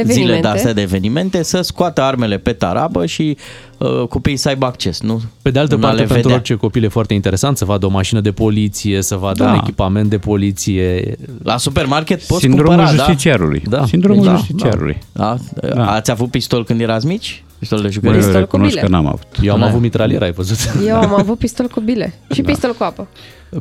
Evenimente. 0.00 0.26
zile 0.32 0.40
de 0.40 0.48
astea 0.48 0.72
de 0.72 0.80
evenimente 0.80 1.42
să 1.42 1.60
scoată 1.60 2.02
armele 2.02 2.38
pe 2.38 2.52
tarabă 2.52 3.06
și 3.06 3.36
uh, 3.78 4.06
copiii 4.08 4.36
să 4.36 4.48
aibă 4.48 4.66
acces, 4.66 5.00
nu? 5.00 5.20
Pe 5.42 5.50
de 5.50 5.58
altă 5.58 5.74
În 5.74 5.80
a 5.82 5.86
parte, 5.86 6.00
le 6.00 6.04
pentru 6.06 6.22
vedea. 6.22 6.36
orice 6.36 6.54
copil 6.54 6.84
e 6.84 6.88
foarte 6.88 7.14
interesant 7.14 7.56
să 7.56 7.64
vadă 7.64 7.86
o 7.86 7.88
mașină 7.88 8.20
de 8.20 8.32
poliție, 8.32 9.02
să 9.02 9.16
vadă 9.16 9.44
Da. 9.44 9.50
un 9.50 9.56
echipament 9.62 10.10
de 10.10 10.18
poliție. 10.18 11.16
La 11.42 11.56
supermarket 11.56 12.22
poți 12.22 12.40
Sindromul 12.40 12.74
cumpăra, 12.76 12.96
justițiarului. 12.96 13.62
Da. 13.68 13.86
Sindromul 13.86 14.24
Da, 14.24 14.34
justițiarului. 14.36 14.98
da? 15.12 15.36
da? 15.60 15.68
Da. 15.74 15.90
Ați 15.90 16.10
avut 16.10 16.30
pistol 16.30 16.64
când 16.64 16.80
erați 16.80 17.06
mici? 17.06 17.44
Pistol 17.58 17.78
de 17.78 17.84
Mă 17.86 17.90
jucărie. 17.92 18.16
Pistol 18.16 18.32
cu 18.34 18.38
recunosc 18.40 18.70
bile. 18.70 18.80
că 18.80 18.88
n-am 18.88 19.06
avut. 19.06 19.26
Eu 19.42 19.52
am 19.52 19.60
Da. 19.60 19.66
avut 19.66 19.80
mitralieră, 19.80 20.24
ai 20.24 20.32
văzut? 20.32 20.56
Eu 20.86 20.96
am 20.96 21.14
avut 21.20 21.38
pistol 21.38 21.66
cu 21.66 21.80
bile 21.80 22.14
și 22.32 22.42
pistol 22.42 22.74
cu 22.78 22.84
apă. 22.84 23.08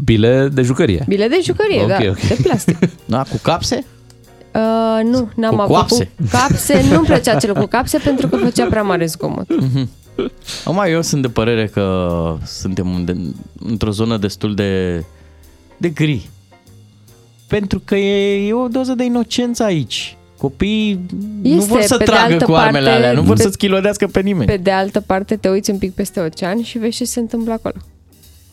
Bile 0.03 0.49
de 0.53 0.61
jucărie. 0.61 1.05
Bile 1.07 1.27
de 1.27 1.39
jucărie, 1.43 1.81
Ok, 1.81 1.87
da, 1.87 1.97
ok. 2.09 2.19
de 2.27 2.37
plastic. 2.43 2.77
Da, 3.05 3.21
cu 3.29 3.39
capse? 3.41 3.85
Uh, 4.55 5.03
nu, 5.03 5.29
n-am 5.35 5.55
Cu 5.55 5.61
avut 5.61 5.75
coapse? 5.75 6.11
cu 6.17 6.23
capse. 6.31 6.85
Nu-mi 6.91 7.05
plăcea 7.05 7.35
cel 7.35 7.53
cu 7.53 7.65
capse 7.65 7.97
pentru 7.97 8.27
că 8.27 8.37
făcea 8.37 8.65
prea 8.65 8.83
mare 8.83 9.05
zgomot. 9.05 9.47
Acum 10.65 10.83
eu 10.87 11.01
sunt 11.01 11.21
de 11.21 11.27
părere 11.27 11.67
că 11.67 12.07
suntem 12.45 12.89
unde, 12.93 13.15
într-o 13.65 13.91
zonă 13.91 14.17
destul 14.17 14.55
de, 14.55 15.03
de 15.77 15.89
gri. 15.89 16.29
Pentru 17.47 17.81
că 17.85 17.95
e, 17.95 18.47
e 18.47 18.53
o 18.53 18.67
doză 18.67 18.93
de 18.93 19.03
inocență 19.03 19.63
aici. 19.63 20.17
Copiii 20.37 21.05
nu 21.41 21.49
Este, 21.49 21.65
vor 21.67 21.81
să 21.81 21.97
pe 21.97 22.03
de 22.03 22.11
tragă 22.11 22.33
altă 22.33 22.45
cu 22.45 22.53
armele 22.53 22.89
parte, 22.89 23.03
alea, 23.05 23.13
nu 23.13 23.21
vor 23.21 23.35
pe- 23.35 23.41
să-ți 23.41 23.57
chilodească 23.57 24.07
pe 24.07 24.19
nimeni. 24.21 24.45
Pe 24.45 24.57
de 24.57 24.71
altă 24.71 24.99
parte, 24.99 25.35
te 25.35 25.49
uiți 25.49 25.69
un 25.71 25.77
pic 25.77 25.93
peste 25.93 26.19
ocean 26.19 26.61
și 26.63 26.77
vezi 26.77 26.97
ce 26.97 27.05
se 27.05 27.19
întâmplă 27.19 27.53
acolo. 27.53 27.75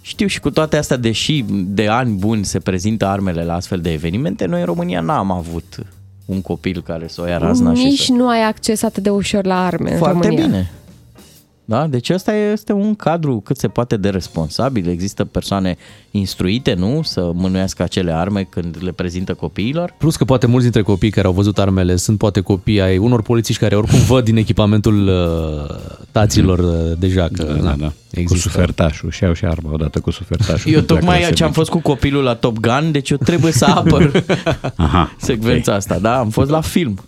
Știu 0.00 0.26
și 0.26 0.40
cu 0.40 0.50
toate 0.50 0.76
astea, 0.76 0.96
deși 0.96 1.44
de 1.48 1.88
ani 1.88 2.14
buni 2.14 2.44
se 2.44 2.58
prezintă 2.58 3.06
armele 3.06 3.44
la 3.44 3.54
astfel 3.54 3.80
de 3.80 3.92
evenimente, 3.92 4.46
noi 4.46 4.60
în 4.60 4.66
România 4.66 5.00
n-am 5.00 5.30
avut 5.30 5.76
un 6.24 6.40
copil 6.40 6.82
care 6.82 7.06
să 7.08 7.20
o 7.20 7.26
ia 7.26 7.38
razna 7.38 7.74
și 7.74 7.84
Nici 7.84 8.04
să... 8.04 8.12
nu 8.12 8.28
ai 8.28 8.42
acces 8.42 8.82
atât 8.82 9.02
de 9.02 9.10
ușor 9.10 9.44
la 9.44 9.66
arme 9.66 9.90
Foarte 9.96 10.16
în 10.16 10.22
România. 10.22 10.46
bine. 10.46 10.70
Da? 11.70 11.86
Deci 11.86 12.10
ăsta 12.10 12.32
este 12.34 12.72
un 12.72 12.94
cadru 12.94 13.40
cât 13.44 13.56
se 13.58 13.68
poate 13.68 13.96
de 13.96 14.08
responsabil. 14.08 14.88
Există 14.88 15.24
persoane 15.24 15.76
instruite, 16.10 16.74
nu? 16.74 17.00
Să 17.02 17.30
mânuiască 17.34 17.82
acele 17.82 18.12
arme 18.12 18.42
când 18.42 18.76
le 18.80 18.92
prezintă 18.92 19.34
copiilor. 19.34 19.94
Plus 19.98 20.16
că 20.16 20.24
poate 20.24 20.46
mulți 20.46 20.62
dintre 20.62 20.82
copiii 20.82 21.10
care 21.12 21.26
au 21.26 21.32
văzut 21.32 21.58
armele 21.58 21.96
sunt 21.96 22.18
poate 22.18 22.40
copii 22.40 22.80
ai 22.80 22.98
unor 22.98 23.22
polițiști 23.22 23.62
care 23.62 23.76
oricum 23.76 23.98
văd 23.98 24.24
din 24.24 24.36
echipamentul 24.36 25.08
uh, 25.08 25.76
taților 26.10 26.58
uh, 26.58 26.98
deja 26.98 27.28
că 27.32 27.42
Da, 27.42 27.52
da, 27.52 27.74
da. 27.78 27.86
Cu 27.86 27.92
există. 28.10 28.48
sufertașul. 28.48 29.10
Și 29.10 29.22
iau 29.22 29.32
și 29.32 29.44
arma 29.44 29.72
odată 29.72 30.00
cu 30.00 30.10
sufertașul. 30.10 30.72
Eu 30.72 30.80
Pleacă 30.80 30.92
la 30.92 30.98
tocmai 31.00 31.18
ce 31.18 31.24
am 31.24 31.28
serviciu. 31.34 31.52
fost 31.52 31.70
cu 31.70 31.78
copilul 31.80 32.22
la 32.22 32.34
Top 32.34 32.58
Gun, 32.58 32.92
deci 32.92 33.10
eu 33.10 33.16
trebuie 33.16 33.52
să 33.52 33.64
apăr 33.64 34.24
Aha, 34.76 35.14
secvența 35.18 35.74
asta, 35.74 35.98
da? 35.98 36.18
Am 36.18 36.28
fost 36.30 36.50
la 36.50 36.60
film. 36.60 36.98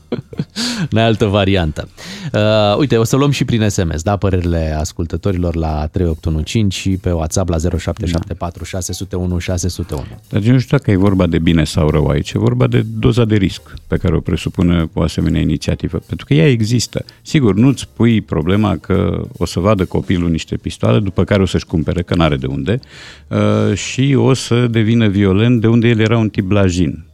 N-ai 0.91 1.05
altă 1.05 1.27
variantă. 1.27 1.89
Uh, 2.33 2.77
uite, 2.79 2.97
o 2.97 3.05
să 3.05 3.17
luăm 3.17 3.31
și 3.31 3.45
prin 3.45 3.69
SMS, 3.69 4.03
da, 4.03 4.17
părerile 4.17 4.77
ascultătorilor 4.79 5.55
la 5.55 5.87
3815 5.87 6.81
și 6.81 6.97
pe 6.97 7.11
WhatsApp 7.13 7.49
la 7.49 7.57
0774 7.59 8.65
601 8.65 9.39
601. 9.39 10.03
Dar 10.29 10.43
eu 10.43 10.53
nu 10.53 10.59
știu 10.59 10.77
dacă 10.77 10.91
e 10.91 10.97
vorba 10.97 11.27
de 11.27 11.39
bine 11.39 11.65
sau 11.65 11.91
rău 11.91 12.07
aici, 12.07 12.33
e 12.33 12.39
vorba 12.39 12.67
de 12.67 12.85
doza 12.99 13.25
de 13.25 13.37
risc 13.37 13.75
pe 13.87 13.97
care 13.97 14.17
o 14.17 14.21
presupune 14.21 14.91
o 14.93 15.03
asemenea 15.03 15.41
inițiativă, 15.41 15.99
pentru 16.07 16.27
că 16.27 16.35
ea 16.35 16.49
există. 16.49 17.05
Sigur, 17.23 17.55
nu-ți 17.55 17.89
pui 17.97 18.21
problema 18.21 18.77
că 18.77 19.23
o 19.37 19.45
să 19.47 19.61
vadă 19.61 19.85
copilul 19.85 20.31
niște 20.31 20.57
pistoale, 20.57 20.99
după 20.99 21.25
care 21.25 21.43
o 21.43 21.47
să-și 21.47 21.67
cumpere, 21.67 22.03
că 22.03 22.15
n-are 22.15 22.37
de 22.37 22.47
unde, 22.47 22.81
uh, 23.29 23.77
și 23.77 24.15
o 24.19 24.35
să 24.35 24.67
devină 24.67 25.09
violent 25.09 25.61
de 25.61 25.67
unde 25.67 25.89
el 25.89 26.01
era 26.01 26.19
un 26.19 26.29
tip 26.29 26.45
blajin. 26.45 27.05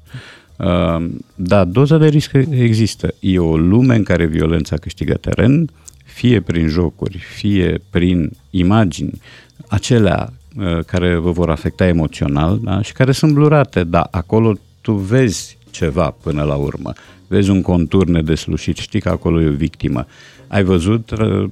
Uh, 0.59 1.07
Da, 1.35 1.65
doza 1.65 1.99
de 1.99 2.07
risc 2.07 2.33
există. 2.51 3.15
E 3.21 3.39
o 3.39 3.57
lume 3.57 3.95
în 3.95 4.03
care 4.03 4.27
violența 4.27 4.77
câștigă 4.77 5.15
teren, 5.15 5.71
fie 6.05 6.41
prin 6.41 6.69
jocuri, 6.69 7.19
fie 7.19 7.81
prin 7.91 8.31
imagini, 8.51 9.21
acelea 9.69 10.33
uh, 10.57 10.85
care 10.87 11.17
vă 11.17 11.31
vor 11.31 11.51
afecta 11.51 11.87
emoțional 11.87 12.59
da? 12.63 12.83
și 12.83 12.93
care 12.93 13.13
sunt 13.13 13.33
blurate, 13.33 13.85
dar 13.85 14.09
acolo 14.11 14.55
tu 14.81 14.93
vezi 14.93 15.59
ceva 15.71 16.11
până 16.23 16.43
la 16.43 16.55
urmă. 16.55 16.93
Vezi 17.27 17.51
un 17.51 17.63
contur 17.63 18.07
nedeslușit, 18.07 18.77
știi 18.77 19.01
că 19.01 19.09
acolo 19.09 19.41
e 19.41 19.49
o 19.49 19.53
victimă. 19.53 20.07
Ai 20.49 20.63
văzut 20.63 21.11
uh, 21.11 21.51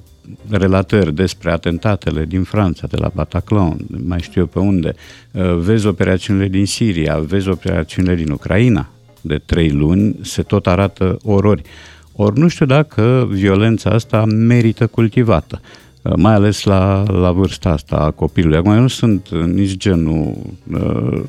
relatări 0.49 1.13
despre 1.13 1.51
atentatele 1.51 2.25
din 2.25 2.43
Franța, 2.43 2.87
de 2.87 2.97
la 2.97 3.11
Bataclan, 3.15 3.77
mai 4.05 4.21
știu 4.21 4.41
eu 4.41 4.47
pe 4.47 4.59
unde. 4.59 4.93
Uh, 5.31 5.55
Vezi 5.55 5.87
operațiunile 5.87 6.47
din 6.47 6.65
Siria, 6.65 7.19
vezi 7.19 7.49
operațiunile 7.49 8.15
din 8.15 8.29
Ucraina. 8.31 8.89
De 9.21 9.37
trei 9.45 9.69
luni 9.69 10.15
se 10.21 10.41
tot 10.41 10.67
arată 10.67 11.17
orori. 11.23 11.61
Ori 12.19 12.39
nu 12.39 12.47
știu 12.47 12.65
dacă 12.65 13.27
violența 13.31 13.89
asta 13.89 14.25
merită 14.25 14.87
cultivată, 14.87 15.61
uh, 16.01 16.13
mai 16.15 16.33
ales 16.33 16.63
la, 16.63 17.03
la 17.03 17.31
vârsta 17.31 17.69
asta 17.69 17.95
a 17.95 18.11
copilului. 18.11 18.57
Acum 18.57 18.71
eu 18.71 18.81
nu 18.81 18.87
sunt 18.87 19.29
uh, 19.29 19.43
nici 19.43 19.77
genul 19.77 20.35
uh, 20.71 21.23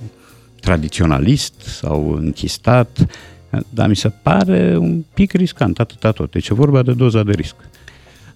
tradiționalist 0.60 1.54
sau 1.60 2.18
închistat, 2.20 3.06
dar 3.70 3.88
mi 3.88 3.96
se 3.96 4.08
pare 4.22 4.76
un 4.76 5.04
pic 5.14 5.32
riscant, 5.32 5.78
atâta 5.78 6.10
tot. 6.10 6.30
Deci 6.30 6.48
e 6.48 6.54
vorba 6.54 6.82
de 6.82 6.92
doza 6.92 7.22
de 7.22 7.32
risc. 7.32 7.54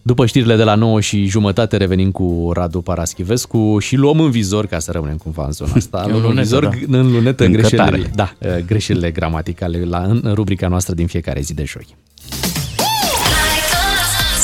După 0.02 0.26
știrile 0.26 0.56
de 0.56 0.62
la 0.62 0.74
9 0.74 1.00
și 1.00 1.26
jumătate 1.26 1.76
revenim 1.76 2.10
cu 2.10 2.50
Radu 2.54 2.80
Paraschivescu 2.80 3.78
și 3.80 3.96
luăm 3.96 4.20
în 4.20 4.30
vizor, 4.30 4.66
ca 4.66 4.78
să 4.78 4.90
rămânem 4.90 5.16
cumva 5.16 5.44
în 5.44 5.52
zona 5.52 5.72
asta, 5.76 6.04
E 6.08 6.12
în 6.12 6.20
luăm 6.20 6.22
în 6.24 6.28
lunetă, 6.28 6.42
vizor 6.42 6.62
da. 6.88 6.98
în 6.98 7.12
lunetă 7.12 7.44
Încă 7.44 7.58
greșelile, 7.58 8.08
tare. 8.08 8.10
da, 8.14 8.32
greșelile 8.66 9.10
gramaticale 9.10 9.84
la, 9.84 9.98
în 9.98 10.30
rubrica 10.34 10.68
noastră 10.68 10.94
din 10.94 11.06
fiecare 11.06 11.40
zi 11.40 11.54
de 11.54 11.64
joi. 11.64 11.86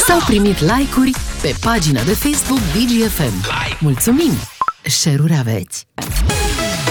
S-au 0.06 0.18
primit 0.26 0.60
like-uri 0.60 1.12
pe 1.42 1.54
pagina 1.60 2.02
de 2.02 2.12
Facebook 2.12 2.58
DGFM. 2.58 3.46
Mulțumim! 3.80 4.32
Share-uri 4.84 5.36
aveți! 5.38 5.86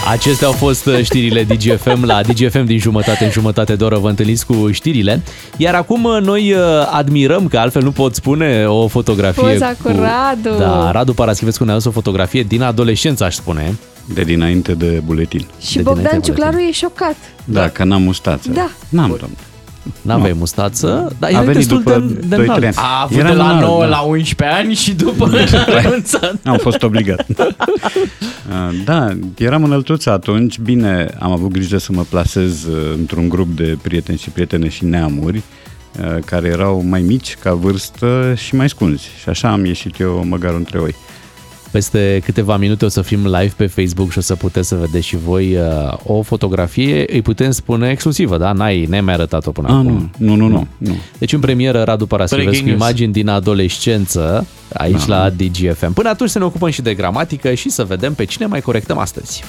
Acestea 0.09 0.47
au 0.47 0.53
fost 0.53 0.85
uh, 0.85 1.03
știrile 1.03 1.43
DGFM 1.43 2.05
la 2.05 2.21
DGFM 2.21 2.65
din 2.65 2.79
jumătate 2.79 3.23
în 3.23 3.31
jumătate 3.31 3.75
de 3.75 3.83
oră. 3.83 3.97
Vă 3.97 4.09
întâlniți 4.09 4.45
cu 4.45 4.71
știrile. 4.71 5.21
Iar 5.57 5.75
acum 5.75 6.03
uh, 6.03 6.17
noi 6.21 6.53
uh, 6.53 6.59
admirăm, 6.91 7.47
că 7.47 7.57
altfel 7.57 7.83
nu 7.83 7.91
pot 7.91 8.15
spune, 8.15 8.65
o 8.65 8.87
fotografie 8.87 9.43
Poza 9.43 9.75
cu 9.83 9.87
Radu. 9.87 10.57
Da, 10.57 10.91
Radu 10.91 11.13
Paraschivescu 11.13 11.63
ne-a 11.63 11.73
adus 11.73 11.85
o 11.85 11.91
fotografie 11.91 12.43
din 12.43 12.61
adolescență, 12.61 13.23
aș 13.23 13.35
spune. 13.35 13.77
De 14.13 14.21
dinainte 14.21 14.73
de 14.73 15.01
buletin. 15.05 15.45
Și 15.61 15.75
De 15.75 15.81
Bogdan 15.81 16.03
dinainte 16.03 16.27
Ciuclaru 16.27 16.57
e 16.57 16.71
șocat. 16.71 17.15
Da, 17.43 17.69
că 17.69 17.83
n-am 17.83 18.01
mustață. 18.01 18.49
Da. 18.49 18.69
N-am, 18.89 19.07
domnule. 19.07 19.56
N-aveai 20.01 20.35
mustață, 20.37 21.15
dar 21.19 21.29
A 21.29 21.33
era 21.33 21.41
venit 21.41 21.55
destul 21.55 21.77
după 21.77 21.99
de, 21.99 22.27
de 22.27 22.35
2-3 22.35 22.39
înalt. 22.39 22.63
ani. 22.63 22.73
A 22.75 23.01
avut 23.03 23.17
Eram 23.17 23.31
de 23.31 23.37
la 23.37 23.43
înalt, 23.49 23.61
9 23.65 23.81
da. 23.81 23.87
la 23.87 23.99
11 23.99 24.57
ani 24.57 24.73
și 24.73 24.93
după 24.93 25.29
a 25.67 25.79
renunțat. 25.81 26.35
Am 26.43 26.57
fost 26.57 26.83
obligat. 26.83 27.25
Uh, 28.49 28.79
da, 28.85 29.17
eram 29.37 29.63
înăltuț 29.63 30.05
atunci. 30.05 30.59
Bine, 30.59 31.07
am 31.19 31.31
avut 31.31 31.51
grijă 31.51 31.77
să 31.77 31.91
mă 31.91 32.05
plasez 32.09 32.63
uh, 32.63 32.91
într-un 32.97 33.29
grup 33.29 33.55
de 33.55 33.77
prieteni 33.81 34.17
și 34.17 34.29
prietene 34.29 34.69
și 34.69 34.85
neamuri 34.85 35.37
uh, 35.99 36.23
care 36.25 36.47
erau 36.47 36.83
mai 36.85 37.01
mici 37.01 37.35
ca 37.39 37.53
vârstă 37.53 38.33
și 38.37 38.55
mai 38.55 38.69
scunzi. 38.69 39.03
Și 39.21 39.29
așa 39.29 39.51
am 39.51 39.65
ieșit 39.65 39.99
eu 39.99 40.25
măgarul 40.25 40.57
între 40.57 40.79
oi. 40.79 40.95
Peste 41.71 42.21
câteva 42.23 42.57
minute 42.57 42.85
o 42.85 42.87
să 42.87 43.01
fim 43.01 43.23
live 43.25 43.53
pe 43.57 43.67
Facebook 43.67 44.11
și 44.11 44.17
o 44.17 44.21
să 44.21 44.35
puteți 44.35 44.67
să 44.67 44.75
vedeți 44.75 45.05
și 45.07 45.17
voi 45.17 45.55
uh, 45.55 45.93
o 46.03 46.21
fotografie, 46.21 47.05
îi 47.13 47.21
putem 47.21 47.51
spune 47.51 47.89
exclusivă, 47.89 48.37
da? 48.37 48.51
N-ai, 48.51 48.85
n-ai 48.85 49.01
mai 49.01 49.13
arătat-o 49.13 49.51
până 49.51 49.67
Ah, 49.67 49.73
acum. 49.73 50.11
nu, 50.17 50.35
nu, 50.35 50.35
nu, 50.35 50.47
nu. 50.47 50.67
nu. 50.77 50.95
Deci 51.17 51.33
în 51.33 51.39
premieră 51.39 51.83
Radu 51.83 52.05
Paraschivescu, 52.05 52.49
Breaking 52.49 52.69
news. 52.77 52.81
imagini 52.89 53.11
din 53.13 53.27
adolescență, 53.27 54.45
aici 54.73 55.05
la 55.05 55.29
DGFM. 55.29 55.93
Până 55.93 56.09
atunci 56.09 56.29
să 56.29 56.37
ne 56.39 56.45
ocupăm 56.45 56.69
și 56.69 56.81
de 56.81 56.93
gramatică 56.93 57.53
și 57.53 57.69
să 57.69 57.83
vedem 57.83 58.13
pe 58.13 58.23
cine 58.25 58.45
mai 58.45 58.61
corectăm 58.61 58.97
astăzi. 58.97 59.43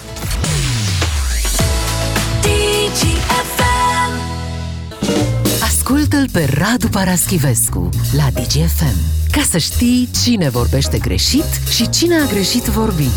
Ascultă-l 5.89 6.29
pe 6.33 6.49
Radu 6.59 6.89
Paraschivescu 6.89 7.89
la 8.17 8.41
DGFM 8.41 8.99
ca 9.31 9.41
să 9.41 9.59
știi 9.59 10.09
cine 10.23 10.49
vorbește 10.49 10.99
greșit 10.99 11.45
și 11.71 11.89
cine 11.89 12.15
a 12.15 12.27
greșit 12.33 12.63
vorbind. 12.63 13.11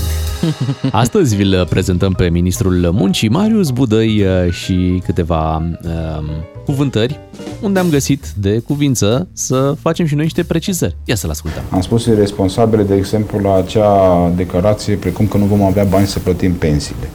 Astăzi 0.92 1.36
vi-l 1.36 1.66
prezentăm 1.70 2.14
pe 2.14 2.30
ministrul 2.30 2.90
muncii 2.94 3.30
Marius 3.30 3.70
Budăi 3.70 4.24
uh, 4.24 4.52
și 4.52 5.02
câteva 5.06 5.56
um, 5.56 6.26
cuvântări 6.66 7.20
unde 7.62 7.80
am 7.80 7.90
găsit 7.90 8.26
de 8.38 8.60
cuvință 8.60 9.28
să 9.34 9.76
facem 9.82 10.06
și 10.06 10.16
noi 10.16 10.24
niște 10.24 10.44
precizări. 10.44 10.98
Ia 11.06 11.16
să-l 11.16 11.30
ascultăm. 11.30 11.64
Am 11.70 11.82
spus 11.82 12.06
responsabile, 12.06 12.84
de 12.84 12.96
exemplu, 12.96 13.40
la 13.40 13.56
acea 13.56 14.30
declarație 14.36 14.96
precum 14.96 15.28
că 15.28 15.38
nu 15.38 15.46
vom 15.46 15.62
avea 15.62 15.84
bani 15.84 16.08
să 16.08 16.20
plătim 16.20 16.54
pensiile. 16.54 17.10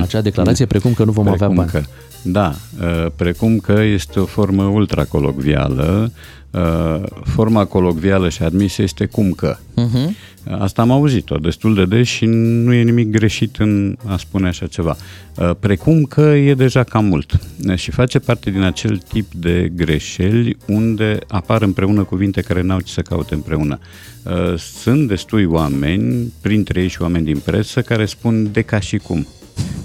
Acea 0.00 0.20
declarație 0.20 0.66
precum 0.66 0.92
că 0.92 1.04
nu 1.04 1.12
vom 1.12 1.28
avea 1.28 1.36
Precum 1.36 1.56
bani. 1.56 1.70
Că, 1.70 1.82
da, 2.22 2.54
uh, 2.80 3.06
precum 3.16 3.58
că 3.58 3.72
este 3.72 4.20
o 4.20 4.24
formă 4.24 4.62
ultracolocvială. 4.62 6.12
uh, 6.50 7.02
Forma 7.24 7.64
colocvială 7.64 8.28
și 8.28 8.42
admisă 8.42 8.82
este 8.82 9.06
cum 9.06 9.30
că. 9.30 9.56
Uh-huh. 9.56 10.28
Asta 10.58 10.82
am 10.82 10.90
auzit-o 10.90 11.36
destul 11.36 11.74
de 11.74 11.84
des 11.84 12.06
și 12.06 12.24
nu 12.26 12.72
e 12.72 12.82
nimic 12.82 13.10
greșit 13.10 13.56
în 13.56 13.96
a 14.06 14.16
spune 14.16 14.48
așa 14.48 14.66
ceva. 14.66 14.96
Uh, 15.36 15.50
Precum 15.60 16.02
că 16.02 16.20
e 16.20 16.54
deja 16.54 16.82
cam 16.82 17.04
mult 17.04 17.38
Uh, 17.68 17.74
și 17.76 17.90
face 17.90 18.18
parte 18.18 18.50
din 18.50 18.62
acel 18.62 18.96
tip 19.08 19.32
de 19.34 19.72
greșeli 19.76 20.56
unde 20.66 21.18
apar 21.28 21.62
împreună 21.62 22.02
cuvinte 22.02 22.40
care 22.40 22.62
n-au 22.62 22.80
ce 22.80 22.92
să 22.92 23.00
caute 23.00 23.34
împreună. 23.34 23.78
Uh, 24.22 24.58
Sunt 24.58 25.08
destui 25.08 25.44
oameni, 25.44 26.32
printre 26.40 26.80
ei 26.80 26.88
și 26.88 27.02
oameni 27.02 27.24
din 27.24 27.38
presă, 27.38 27.80
care 27.80 28.04
spun 28.04 28.52
de 28.52 28.62
ca 28.62 28.80
și 28.80 28.96
cum, 28.96 29.26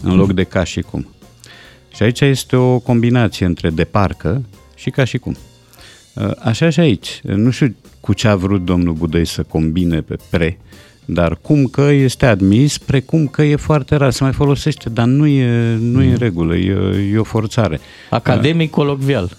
în 0.06 0.16
loc 0.16 0.34
de 0.34 0.44
ca 0.44 0.64
și 0.64 0.82
cum. 0.82 1.08
Și 1.96 2.04
aici 2.04 2.22
este 2.22 2.56
o 2.56 2.80
combinație 2.80 3.46
între 3.46 3.70
de 3.70 3.84
parcă 3.84 4.44
și 4.76 4.90
ca 4.90 5.04
și 5.04 5.18
cum. 5.18 5.36
Uh, 6.14 6.32
Așa 6.40 6.70
și 6.70 6.80
aici. 6.80 7.22
Nu 7.24 7.50
știu 7.50 7.76
cu 8.00 8.14
ce 8.14 8.28
a 8.28 8.36
vrut 8.36 8.66
domnul 8.66 8.94
Budăi 8.94 9.26
să 9.26 9.44
combine 9.44 10.02
pe 10.02 10.18
pre, 10.30 10.58
dar 11.06 11.38
cum 11.42 11.66
că 11.66 11.82
este 11.82 12.26
admis, 12.26 12.78
precum 12.78 13.28
că 13.28 13.44
e 13.44 13.56
foarte 13.56 13.96
rar, 13.96 14.12
se 14.12 14.24
mai 14.24 14.34
folosește, 14.34 14.90
dar 14.90 15.06
nu 15.06 15.28
e, 15.28 15.76
nu 15.80 16.02
e 16.02 16.10
în 16.10 16.18
regulă, 16.18 16.56
e, 16.56 17.12
e 17.12 17.18
o 17.18 17.24
forțare. 17.24 17.80
Academic 18.10 18.72
colocvial. 18.72 19.38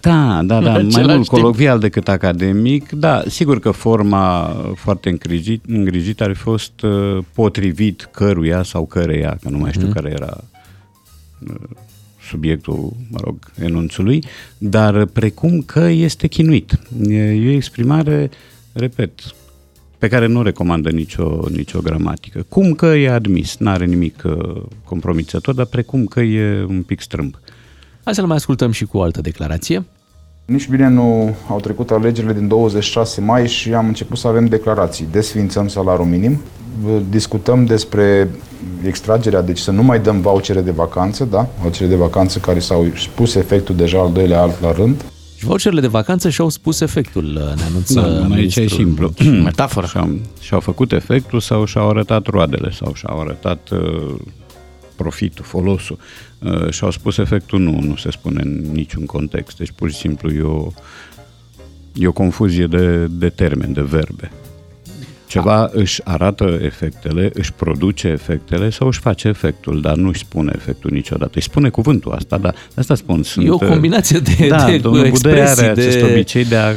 Da, 0.00 0.40
da, 0.44 0.60
da, 0.60 0.70
mai 0.70 0.80
același 0.80 0.94
mult 0.94 1.08
timp. 1.08 1.26
colocvial 1.26 1.78
decât 1.78 2.08
academic. 2.08 2.90
Da, 2.90 3.22
sigur 3.26 3.58
că 3.60 3.70
forma 3.70 4.56
foarte 4.74 5.08
îngrijit, 5.08 5.64
îngrijită 5.68 6.24
ar 6.24 6.34
fi 6.34 6.40
fost 6.40 6.80
uh, 6.82 7.18
potrivit 7.34 8.08
căruia 8.12 8.62
sau 8.62 8.86
căreia, 8.86 9.38
că 9.42 9.48
nu 9.48 9.58
mai 9.58 9.72
știu 9.72 9.86
Mhm. 9.86 9.94
care 9.94 10.10
era 10.10 10.36
uh, 11.48 11.54
subiectul, 12.28 12.92
mă 13.10 13.18
rog, 13.24 13.36
enunțului, 13.60 14.24
dar 14.58 15.04
precum 15.04 15.60
că 15.60 15.80
este 15.80 16.26
chinuit. 16.26 16.78
E, 17.08 17.14
e 17.16 17.48
o 17.48 17.52
exprimare, 17.52 18.30
repet, 18.72 19.10
pe 19.98 20.08
care 20.08 20.26
nu 20.26 20.42
recomandă 20.42 20.90
nicio, 20.90 21.40
nicio 21.50 21.80
gramatică. 21.80 22.44
Cum 22.48 22.72
că 22.72 22.86
e 22.86 23.10
admis, 23.10 23.56
n-are 23.56 23.84
nimic 23.84 24.22
uh, 24.24 24.62
compromițător, 24.84 25.54
dar 25.54 25.66
precum 25.66 26.04
că 26.04 26.20
e 26.20 26.64
un 26.68 26.82
pic 26.82 27.00
strâmb. 27.00 27.34
Hai 28.08 28.16
să-l 28.16 28.26
mai 28.26 28.36
ascultăm 28.36 28.70
și 28.70 28.84
cu 28.84 28.96
o 28.96 29.02
altă 29.02 29.20
declarație. 29.20 29.84
Nici 30.44 30.68
bine 30.68 30.88
nu 30.88 31.36
au 31.48 31.60
trecut 31.60 31.90
alegerile 31.90 32.32
din 32.32 32.48
26 32.48 33.20
mai 33.20 33.48
și 33.48 33.74
am 33.74 33.86
început 33.86 34.18
să 34.18 34.28
avem 34.28 34.46
declarații. 34.46 35.06
Desfințăm 35.10 35.68
salariul 35.68 36.06
minim, 36.06 36.40
discutăm 37.08 37.64
despre 37.64 38.30
extragerea, 38.84 39.42
deci 39.42 39.58
să 39.58 39.70
nu 39.70 39.82
mai 39.82 40.00
dăm 40.00 40.20
vouchere 40.20 40.60
de 40.60 40.70
vacanță, 40.70 41.24
da? 41.24 41.48
Vouchere 41.60 41.88
de 41.88 41.96
vacanță 41.96 42.38
care 42.38 42.58
s-au 42.58 42.86
spus 42.96 43.34
efectul 43.34 43.76
deja 43.76 44.00
al 44.00 44.12
doilea 44.12 44.42
an 44.42 44.50
la 44.60 44.72
rând. 44.72 45.04
Și 45.36 45.44
voucherele 45.44 45.80
de 45.80 45.86
vacanță 45.86 46.28
și-au 46.28 46.48
spus 46.48 46.80
efectul, 46.80 47.24
ne 47.56 47.62
anunță 47.62 48.00
Da, 48.00 48.06
aici 48.06 48.22
e 48.22 48.60
ministrul 48.60 48.68
simplu. 48.68 49.12
Metaforă. 49.44 49.86
Și-au, 49.86 50.18
și-au 50.40 50.60
făcut 50.60 50.92
efectul 50.92 51.40
sau 51.40 51.64
și-au 51.64 51.88
arătat 51.88 52.26
roadele 52.26 52.70
sau 52.70 52.94
și-au 52.94 53.20
arătat 53.20 53.68
uh, 53.70 54.14
profitul, 54.96 55.44
folosul. 55.44 55.98
Uh, 56.44 56.70
și-au 56.70 56.90
spus 56.90 57.18
efectul 57.18 57.60
nu, 57.60 57.80
nu 57.80 57.96
se 57.96 58.10
spune 58.10 58.42
în 58.42 58.64
niciun 58.72 59.06
context. 59.06 59.56
Deci 59.56 59.70
pur 59.70 59.90
și 59.90 59.96
simplu 59.96 60.30
e 60.30 60.42
o, 60.42 60.68
e 61.94 62.06
o 62.06 62.12
confuzie 62.12 62.66
de, 62.66 63.06
de 63.06 63.28
termeni, 63.28 63.74
de 63.74 63.82
verbe. 63.82 64.30
Ceva 65.26 65.70
își 65.72 66.00
arată 66.04 66.58
efectele, 66.62 67.30
își 67.34 67.52
produce 67.52 68.08
efectele 68.08 68.70
sau 68.70 68.86
își 68.86 69.00
face 69.00 69.28
efectul, 69.28 69.80
dar 69.80 69.96
nu 69.96 70.08
își 70.08 70.20
spune 70.20 70.52
efectul 70.54 70.90
niciodată. 70.90 71.32
Își 71.34 71.46
spune 71.46 71.68
cuvântul 71.68 72.12
asta, 72.12 72.38
dar 72.38 72.54
asta 72.74 72.94
spun. 72.94 73.22
Sunt, 73.22 73.46
E 73.46 73.50
o 73.50 73.58
uh, 73.60 73.68
combinație 73.68 74.18
de, 74.18 74.46
da, 74.48 74.64
de 74.64 74.78
domnul 74.78 75.10
Budăi 75.10 75.32
expresii, 75.32 75.62
are 75.62 75.80
acest 75.80 75.96
de... 75.98 76.04
obicei 76.04 76.44
de 76.44 76.56
a 76.56 76.74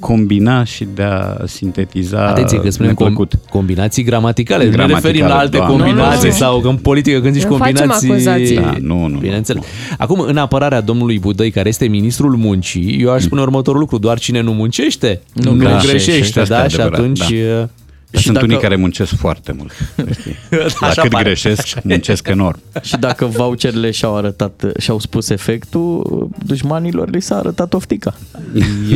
combina 0.00 0.64
și 0.64 0.86
de 0.94 1.02
a 1.02 1.36
sintetiza 1.46 2.26
Atenție 2.26 2.60
că 2.60 2.70
spunem 2.70 2.92
com- 2.92 2.96
neplăcut. 2.98 3.32
combinații 3.50 4.02
gramaticale, 4.02 4.64
nu 4.64 4.70
ne 4.70 4.76
Gramaticale, 4.76 5.06
referim 5.12 5.26
la 5.28 5.38
alte 5.38 5.56
doamne. 5.56 5.76
combinații 5.76 6.22
Nu, 6.28 6.32
nu. 6.34 6.38
sau 6.38 6.60
că 6.60 6.68
în 6.68 6.76
politică 6.76 7.20
când 7.20 7.34
zici 7.34 7.44
Nu 7.44 7.56
facem 7.56 7.74
combinații... 7.74 8.10
acuzații. 8.10 8.54
Da, 8.54 8.74
nu, 8.80 9.06
nu, 9.06 9.18
Bineînțeles. 9.18 9.62
Acum, 9.98 10.20
în 10.20 10.36
apărarea 10.36 10.80
domnului 10.80 11.18
Budăi, 11.18 11.50
care 11.50 11.68
este 11.68 11.86
ministrul 11.86 12.36
muncii, 12.36 13.00
eu 13.02 13.10
aș 13.12 13.22
spune 13.22 13.40
următorul 13.40 13.80
lucru, 13.80 13.98
doar 13.98 14.18
cine 14.18 14.40
nu 14.40 14.52
muncește, 14.52 15.20
nu, 15.32 15.50
nu 15.52 15.56
greșește. 15.58 15.86
greșește, 15.88 16.40
Asta 16.40 16.54
e 16.54 16.58
da? 16.60 16.68
Și 16.68 16.74
adevărat, 16.74 16.98
atunci... 16.98 17.18
da. 17.18 17.68
Și 18.16 18.22
Sunt 18.22 18.34
dacă- 18.34 18.46
unii 18.46 18.58
care 18.58 18.76
muncesc 18.76 19.14
foarte 19.16 19.52
mult. 19.52 19.72
știi. 20.20 20.36
La 20.80 20.86
Așa 20.86 21.00
cât 21.02 21.10
pare. 21.10 21.24
greșesc, 21.24 21.82
muncesc 21.82 22.28
enorm. 22.28 22.58
Și 22.82 22.96
dacă 22.96 23.24
voucherele 23.26 23.90
și-au 23.90 24.16
arătat, 24.16 24.64
și-au 24.78 24.98
spus 24.98 25.28
efectul, 25.28 26.28
dușmanilor 26.46 27.10
li 27.10 27.20
s-a 27.22 27.36
arătat 27.36 27.72
oftica. 27.74 28.14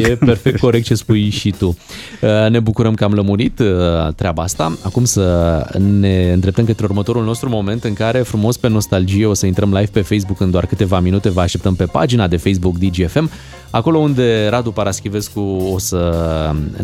E 0.03 0.09
perfect 0.17 0.59
corect 0.59 0.85
ce 0.85 0.95
spui 0.95 1.29
și 1.31 1.51
tu. 1.59 1.77
Uh, 2.21 2.51
Ne 2.51 2.61
bucurăm 2.61 2.95
că 2.95 3.05
am 3.05 3.13
lămurit 3.13 3.59
uh, 3.59 3.67
treaba 4.17 4.43
asta. 4.43 4.79
Acum 4.83 5.05
să 5.05 5.23
ne 6.01 6.33
îndreptăm 6.33 6.65
către 6.65 6.85
următorul 6.85 7.25
nostru 7.25 7.49
moment 7.49 7.85
în 7.85 7.93
care, 7.93 8.19
frumos 8.19 8.57
pe 8.57 8.69
nostalgie, 8.69 9.27
o 9.27 9.35
să 9.35 9.47
intrăm 9.47 9.69
live 9.75 9.91
pe 9.93 10.01
Facebook 10.01 10.41
în 10.41 10.51
doar 10.51 10.67
câteva 10.67 11.01
minute. 11.01 11.31
Vă 11.31 11.41
așteptăm 11.41 11.75
pe 11.75 11.85
pagina 11.85 12.27
de 12.29 12.37
Facebook 12.37 12.79
DGFM, 12.79 13.31
acolo 13.71 13.99
unde 13.99 14.47
Radu 14.49 14.71
Paraschivescu 14.71 15.41
o 15.75 15.79
să 15.79 16.15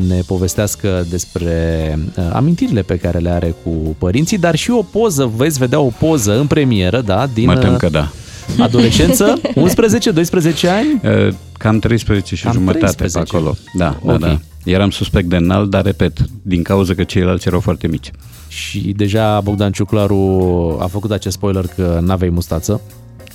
ne 0.08 0.20
povestească 0.26 1.06
despre 1.10 1.98
uh, 2.18 2.24
amintirile 2.32 2.82
pe 2.82 2.96
care 2.96 3.18
le 3.18 3.30
are 3.30 3.54
cu 3.64 3.70
părinții, 3.98 4.38
dar 4.38 4.54
și 4.54 4.70
o 4.70 4.82
poză, 4.82 5.30
veți 5.36 5.58
vedea 5.58 5.80
o 5.80 5.90
poză 5.98 6.38
în 6.38 6.46
premieră, 6.46 7.00
da, 7.00 7.26
din 7.34 7.46
Mă 7.46 7.56
tem 7.56 7.72
uh, 7.72 7.76
că 7.78 7.88
da. 7.88 8.10
adolescență, 8.58 9.34
11-12 9.40 10.68
ani. 10.68 11.00
Uh, 11.26 11.34
Cam 11.58 11.78
13 11.78 12.34
și 12.34 12.42
Cam 12.42 12.52
jumătate 12.52 12.78
13. 12.94 13.18
pe 13.18 13.36
acolo. 13.36 13.56
Da, 13.74 13.96
Ok. 14.02 14.18
da, 14.18 14.26
da. 14.26 14.38
Eram 14.64 14.90
suspect 14.90 15.28
de 15.28 15.36
înalt, 15.36 15.70
dar 15.70 15.84
repet, 15.84 16.18
din 16.42 16.62
cauza 16.62 16.94
că 16.94 17.04
ceilalți 17.04 17.48
erau 17.48 17.60
foarte 17.60 17.86
mici. 17.86 18.10
Și 18.48 18.78
deja 18.96 19.40
Bogdan 19.40 19.72
Ciuclaru 19.72 20.78
a 20.82 20.86
făcut 20.86 21.10
acest 21.10 21.36
spoiler 21.36 21.64
că 21.76 21.98
n-aveai 22.02 22.30
mustață. 22.30 22.80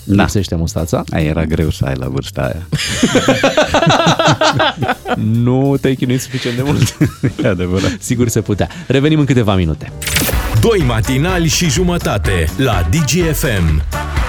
Da. 0.08 0.22
Lipsește 0.24 0.56
mustața. 0.56 1.04
Aia 1.12 1.26
era 1.30 1.46
greu 1.46 1.70
să 1.70 1.86
ai 1.86 1.94
la 1.96 2.08
vârsta 2.08 2.42
aia. 2.42 2.68
Nu 5.44 5.78
te-ai 5.82 5.96
chinuit 5.96 6.22
suficient 6.22 6.56
de 6.56 6.62
mult. 6.66 6.98
E 7.44 7.48
adevărat. 7.48 7.96
Sigur 8.00 8.28
se 8.28 8.42
putea. 8.42 8.70
Revenim 8.88 9.20
în 9.20 9.26
câteva 9.26 9.56
minute. 9.56 9.92
Doi 10.62 10.84
matinali 10.88 11.48
și 11.48 11.70
jumătate 11.70 12.46
la 12.58 12.88
DGFM. 12.92 13.84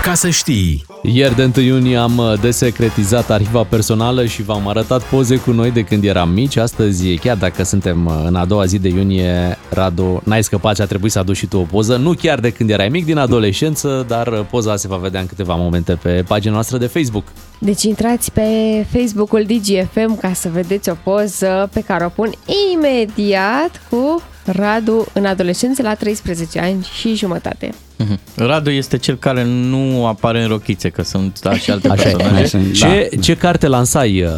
Ca 0.06 0.14
să 0.14 0.30
știi. 0.30 0.84
Ieri 1.02 1.34
de 1.34 1.50
1 1.56 1.66
iunie 1.66 1.96
am 1.96 2.18
uh, 2.18 2.40
desecretizat 2.40 3.30
arhiva 3.30 3.62
personală 3.62 4.26
și 4.26 4.42
v-am 4.42 4.68
arătat 4.68 5.02
poze 5.02 5.36
cu 5.36 5.50
noi 5.50 5.70
de 5.70 5.82
când 5.82 6.04
eram 6.04 6.30
mici. 6.30 6.56
Astăzi, 6.56 7.14
chiar 7.16 7.36
dacă 7.36 7.62
suntem 7.62 8.06
uh, 8.06 8.22
în 8.26 8.34
a 8.34 8.44
doua 8.44 8.64
zi 8.64 8.78
de 8.78 8.88
iunie, 8.88 9.58
Radu, 9.70 10.22
n-ai 10.24 10.42
scăpat 10.42 10.74
și 10.74 10.80
a 10.80 10.86
trebuit 10.86 11.12
să 11.12 11.18
aduci 11.18 11.36
și 11.36 11.46
tu 11.46 11.58
o 11.58 11.62
poză. 11.62 11.96
Nu 11.96 12.12
chiar 12.12 12.40
de 12.40 12.50
când 12.50 12.70
erai 12.70 12.88
mic, 12.88 13.04
din 13.04 13.16
adolescență, 13.16 14.04
dar 14.08 14.26
uh, 14.26 14.46
poza 14.50 14.76
se 14.76 14.88
va 14.88 14.96
vedea 14.96 15.20
în 15.20 15.26
câteva 15.26 15.54
momente 15.54 15.98
pe 16.02 16.24
pagina 16.26 16.52
noastră 16.52 16.78
de 16.78 16.86
Facebook. 16.86 17.24
Deci 17.58 17.82
intrați 17.82 18.32
pe 18.32 18.48
Facebook-ul 18.92 19.44
DGFM 19.44 20.18
ca 20.20 20.32
să 20.32 20.48
vedeți 20.52 20.88
o 20.88 20.94
poză 21.04 21.68
pe 21.72 21.80
care 21.80 22.04
o 22.04 22.08
pun 22.08 22.32
imediat 22.72 23.82
cu 23.90 24.22
Radu 24.46 25.06
în 25.12 25.24
adolescență 25.24 25.82
la 25.82 25.94
13 25.94 26.61
ani 26.61 26.87
și 26.98 27.14
jumătate. 27.14 27.70
Mhm. 27.96 28.18
Radu 28.37 28.70
este 28.70 28.96
cel 28.96 29.16
care 29.16 29.44
nu 29.44 30.06
apare 30.06 30.42
în 30.42 30.48
rochițe, 30.48 30.88
că 30.88 31.02
sunt 31.02 31.40
da, 31.40 31.56
și 31.59 31.70
alte 31.70 31.88
Așa 31.88 32.09
e. 32.09 32.12
personaje. 32.12 32.46
Sunt- 32.46 32.72
Ce, 32.72 33.09
ce 33.20 33.37
carte 33.37 33.66
lansai 33.66 34.22
uh, 34.22 34.30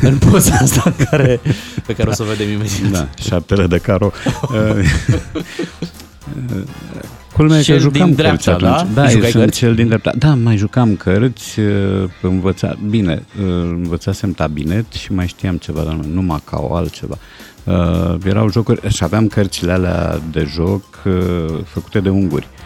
în 0.10 0.18
poza 0.18 0.54
asta 0.54 0.94
care, 1.10 1.40
pe 1.86 1.92
care 1.92 2.08
o 2.08 2.12
să 2.12 2.22
o 2.22 2.26
vedem 2.26 2.48
imediat? 2.52 2.90
Da, 2.90 3.08
șaptele 3.22 3.66
de 3.66 3.78
caro. 3.78 4.10
Culmea 7.32 7.56
e 7.56 7.58
că 7.58 7.64
Cel 7.64 7.78
jucam 7.78 8.06
din 8.06 8.16
cărți 8.16 8.44
dreapta, 8.44 8.50
atunci. 8.66 8.94
da? 8.94 9.00
Da, 9.00 9.04
eu 9.08 9.10
Jucai 9.10 9.30
sunt 9.30 9.42
cărți? 9.42 9.58
cel 9.58 9.74
din 9.74 9.86
dreapta. 9.86 10.12
Da, 10.18 10.34
mai 10.34 10.56
jucam 10.56 10.96
cărți, 10.96 11.60
uh, 11.60 12.08
învăța, 12.20 12.76
bine, 12.88 13.22
uh, 13.40 13.44
învățasem 13.62 14.32
tabinet 14.32 14.92
și 14.92 15.12
mai 15.12 15.26
știam 15.26 15.56
ceva, 15.56 15.80
dar 15.82 15.92
nu, 15.94 16.04
nu 16.12 16.22
Macao, 16.22 16.74
altceva. 16.76 17.18
Uh, 17.64 18.16
erau 18.24 18.50
jocuri 18.50 18.88
și 18.88 19.04
aveam 19.04 19.26
cărțile 19.26 19.72
alea 19.72 20.20
de 20.30 20.44
joc 20.44 20.82
uh, 21.04 21.58
făcute 21.64 22.00
de 22.00 22.08
unguri. 22.08 22.46
uh, 22.46 22.63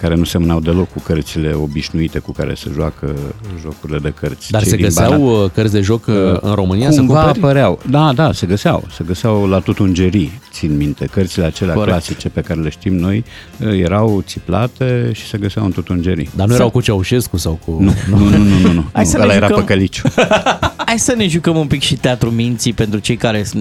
care 0.00 0.14
nu 0.14 0.24
semnau 0.24 0.60
deloc 0.60 0.92
cu 0.92 1.00
cărțile 1.00 1.52
obișnuite 1.52 2.18
cu 2.18 2.32
care 2.32 2.54
se 2.54 2.70
joacă 2.74 3.14
jocurile 3.60 3.98
de 3.98 4.12
cărți. 4.20 4.50
Dar 4.50 4.60
Cei 4.60 4.70
se 4.70 4.76
din 4.76 4.84
găseau 4.84 5.10
Banat. 5.10 5.44
uh, 5.44 5.50
cărți 5.54 5.72
de 5.72 5.80
joc 5.80 6.06
uh, 6.06 6.14
în 6.40 6.52
România 6.54 6.90
să 6.90 6.96
Cumva 6.98 7.14
cumperi? 7.22 7.38
apăreau. 7.44 7.78
Da, 7.90 8.12
da, 8.12 8.32
se 8.32 8.46
găseau. 8.46 8.84
Se 8.96 9.04
găseau 9.06 9.46
la 9.46 9.58
tutungerii, 9.58 10.40
țin 10.52 10.76
minte. 10.76 11.06
Cărțile 11.12 11.44
acelea 11.44 11.74
Corect. 11.74 11.90
clasice 11.92 12.28
pe 12.28 12.40
care 12.40 12.60
le 12.60 12.68
știm 12.68 12.94
noi 12.96 13.24
uh, 13.66 13.78
erau 13.80 14.22
țiplate 14.26 15.10
și 15.14 15.26
se 15.26 15.38
găseau 15.38 15.64
în 15.64 15.72
tutungerii. 15.72 16.30
Dar 16.36 16.46
nu 16.48 16.54
erau 16.54 16.70
cu 16.70 16.80
Ceaușescu 16.80 17.36
sau 17.36 17.58
cu... 17.64 17.76
Nu, 17.80 17.92
nu, 18.18 18.18
nu, 18.28 18.36
nu, 18.36 18.58
nu. 18.58 18.72
nu. 18.72 18.84
Hai 18.92 19.06
să 19.06 19.16
Ăla 19.16 19.26
ne 19.26 19.34
era 19.34 19.46
jucăm. 19.46 19.60
păcăliciu. 19.64 20.08
Hai 20.86 20.98
să 20.98 21.14
ne 21.16 21.26
jucăm 21.28 21.56
un 21.56 21.66
pic 21.66 21.82
și 21.82 21.94
teatru 21.96 22.30
minții 22.30 22.72
pentru 22.72 22.98
cei 22.98 23.16
care 23.16 23.42
s- 23.42 23.52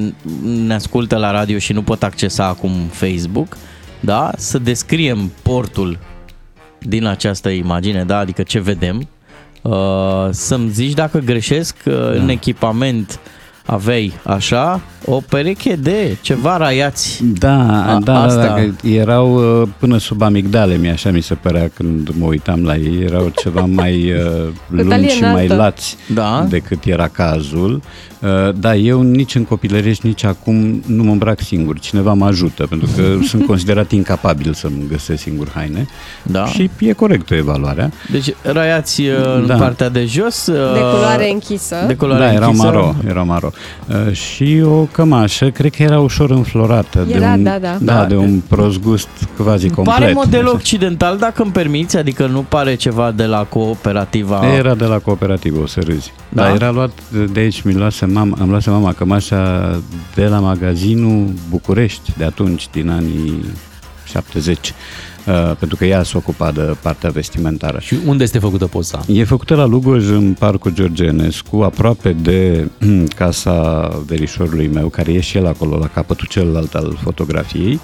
ne 0.65 0.73
ascultă 0.73 1.15
la 1.17 1.31
radio 1.31 1.57
și 1.57 1.73
nu 1.73 1.81
pot 1.81 2.03
accesa 2.03 2.45
acum 2.47 2.71
Facebook, 2.91 3.57
da? 4.05 4.31
Să 4.37 4.59
descriem 4.59 5.31
portul 5.41 5.99
din 6.79 7.05
această 7.05 7.49
imagine, 7.49 8.03
da? 8.03 8.17
Adică 8.17 8.43
ce 8.43 8.59
vedem. 8.59 9.07
Uh, 9.61 10.27
să-mi 10.29 10.69
zici 10.69 10.93
dacă 10.93 11.19
greșesc, 11.19 11.75
uh, 11.85 11.93
în 11.93 12.29
echipament 12.29 13.19
aveai 13.65 14.13
așa, 14.23 14.81
o 15.05 15.21
pereche 15.29 15.75
de 15.75 16.17
ceva 16.21 16.57
raiați. 16.57 17.23
Da, 17.37 17.83
A, 17.95 17.99
da, 17.99 18.23
asta. 18.23 18.41
da, 18.41 18.53
că 18.53 18.87
erau 18.87 19.61
uh, 19.61 19.67
până 19.79 19.97
sub 19.97 20.21
amigdale, 20.21 20.75
mi 20.77 20.89
așa 20.89 21.11
mi 21.11 21.21
se 21.21 21.33
părea 21.33 21.69
când 21.73 22.09
mă 22.17 22.25
uitam 22.25 22.63
la 22.63 22.75
ei, 22.75 23.01
erau 23.03 23.31
ceva 23.41 23.61
mai 23.81 24.11
uh, 24.11 24.47
lungi 24.67 24.89
talie 24.89 25.07
și 25.09 25.21
mai 25.21 25.31
înaltă. 25.31 25.55
lați 25.55 25.95
Da. 26.13 26.45
decât 26.49 26.83
era 26.85 27.07
cazul. 27.07 27.81
Uh, 28.19 28.53
Da, 28.55 28.75
eu 28.75 29.01
nici 29.01 29.35
în 29.35 29.43
copilărești, 29.43 30.07
nici 30.07 30.23
acum 30.23 30.83
nu 30.85 31.03
mă 31.03 31.11
îmbrac 31.11 31.39
singur. 31.41 31.79
Cineva 31.79 32.13
mă 32.13 32.25
ajută, 32.25 32.65
pentru 32.69 32.89
că 32.95 33.03
sunt 33.29 33.45
considerat 33.45 33.91
incapabil 33.91 34.53
să-mi 34.53 34.85
găsesc 34.89 35.21
singur 35.21 35.51
haine. 35.55 35.87
Da. 36.23 36.45
Și 36.45 36.69
e 36.79 36.93
corectă 36.93 37.35
evaluarea. 37.35 37.91
Deci 38.11 38.33
raiați 38.41 39.01
uh, 39.01 39.35
în 39.35 39.47
Da. 39.47 39.55
partea 39.55 39.89
de 39.89 40.05
jos. 40.05 40.45
uh, 40.47 40.55
De 40.73 40.79
culoare 40.79 41.29
închisă. 41.31 41.75
De 41.87 41.95
culoare 41.95 42.23
da, 42.25 42.33
era 42.33 42.45
închisă. 42.45 42.65
maro, 42.65 42.95
era 43.07 43.23
maro. 43.23 43.51
Uh, 44.07 44.13
și 44.13 44.61
o 44.65 44.83
cămașă, 44.91 45.49
cred 45.49 45.75
că 45.75 45.83
era 45.83 45.99
ușor 45.99 46.29
înflorată. 46.31 47.03
de 47.07 47.13
Era, 47.13 47.31
un, 47.33 47.43
da, 47.43 47.57
da. 47.59 47.77
Da, 47.81 47.93
Da. 47.93 48.05
de 48.05 48.15
un 48.15 48.39
prost 48.47 48.79
gust 48.79 49.07
quasi 49.43 49.69
complet. 49.69 49.97
Pare 49.97 50.13
model 50.13 50.47
occidental, 50.47 51.17
dacă 51.17 51.41
îmi 51.41 51.51
permiți, 51.51 51.97
adică 51.97 52.25
nu 52.27 52.45
pare 52.49 52.75
ceva 52.75 53.11
de 53.11 53.25
la 53.25 53.43
cooperativa... 53.43 54.53
Era 54.55 54.75
de 54.75 54.85
la 54.85 54.99
cooperativă, 54.99 55.61
o 55.61 55.65
să 55.65 55.79
râzi. 55.85 56.13
Da? 56.29 56.41
Da? 56.41 56.47
Dar 56.47 56.55
era 56.55 56.71
luat 56.71 56.91
de 57.33 57.39
aici, 57.39 57.61
mi 57.61 57.73
luase 57.73 58.05
mama, 58.05 58.37
am 58.41 58.49
luat 58.49 58.65
mama 58.65 58.93
cămașa 58.93 59.71
de 60.15 60.25
la 60.25 60.39
magazinul 60.39 61.33
București, 61.49 62.11
de 62.17 62.23
atunci, 62.23 62.67
din 62.71 62.89
anii 62.89 63.45
70, 64.13 64.73
uh, 65.25 65.55
pentru 65.59 65.77
că 65.77 65.85
ea 65.85 66.03
s-a 66.03 66.17
ocupat 66.17 66.53
de 66.53 66.75
partea 66.81 67.09
vestimentară. 67.09 67.79
Și 67.79 67.95
unde 68.05 68.23
este 68.23 68.39
făcută 68.39 68.65
poza? 68.65 69.03
E 69.07 69.23
făcută 69.23 69.55
la 69.55 69.65
Lugoj, 69.65 70.09
în 70.09 70.33
Parcul 70.33 70.73
George 70.73 71.03
Enescu, 71.03 71.61
aproape 71.61 72.15
de 72.21 72.69
casa 73.21 73.87
verișorului 74.05 74.67
meu, 74.67 74.87
care 74.87 75.13
e 75.13 75.19
și 75.19 75.37
el 75.37 75.45
acolo, 75.45 75.77
la 75.77 75.87
capătul 75.87 76.27
celălalt 76.27 76.73
al 76.73 76.97
fotografiei. 77.01 77.79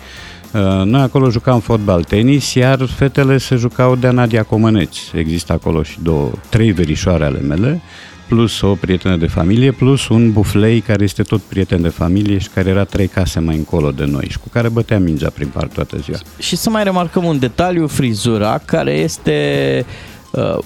Uh, 0.53 0.85
Noi 0.85 1.01
acolo 1.01 1.29
jucam 1.29 1.59
fotbal, 1.59 2.03
tenis, 2.03 2.53
iar 2.53 2.85
fetele 2.85 3.37
se 3.37 3.55
jucau 3.55 3.95
de 3.95 4.09
Nadia 4.09 4.43
Comăneți. 4.43 5.11
Există 5.15 5.53
acolo 5.53 5.83
și 5.83 5.97
două, 6.01 6.31
trei 6.49 6.71
verișoare 6.71 7.25
ale 7.25 7.39
mele, 7.39 7.81
plus 8.29 8.61
o 8.61 8.75
prietenă 8.75 9.15
de 9.15 9.27
familie, 9.27 9.71
plus 9.71 10.07
un 10.07 10.31
buflei 10.31 10.81
care 10.81 11.03
este 11.03 11.23
tot 11.23 11.41
prieten 11.41 11.81
de 11.81 11.87
familie 11.87 12.37
și 12.37 12.49
care 12.49 12.69
era 12.69 12.83
trei 12.83 13.07
case 13.07 13.39
mai 13.39 13.55
încolo 13.55 13.91
de 13.91 14.05
noi 14.05 14.27
și 14.29 14.39
cu 14.39 14.49
care 14.49 14.69
bătea 14.69 14.99
mingea 14.99 15.29
prin 15.29 15.47
parc 15.47 15.73
toată 15.73 15.97
ziua. 15.97 16.17
Și 16.39 16.55
să 16.55 16.69
mai 16.69 16.83
remarcăm 16.83 17.23
un 17.23 17.39
detaliu, 17.39 17.87
frizura, 17.87 18.61
care 18.65 18.91
este 18.91 19.85
uh, 20.31 20.57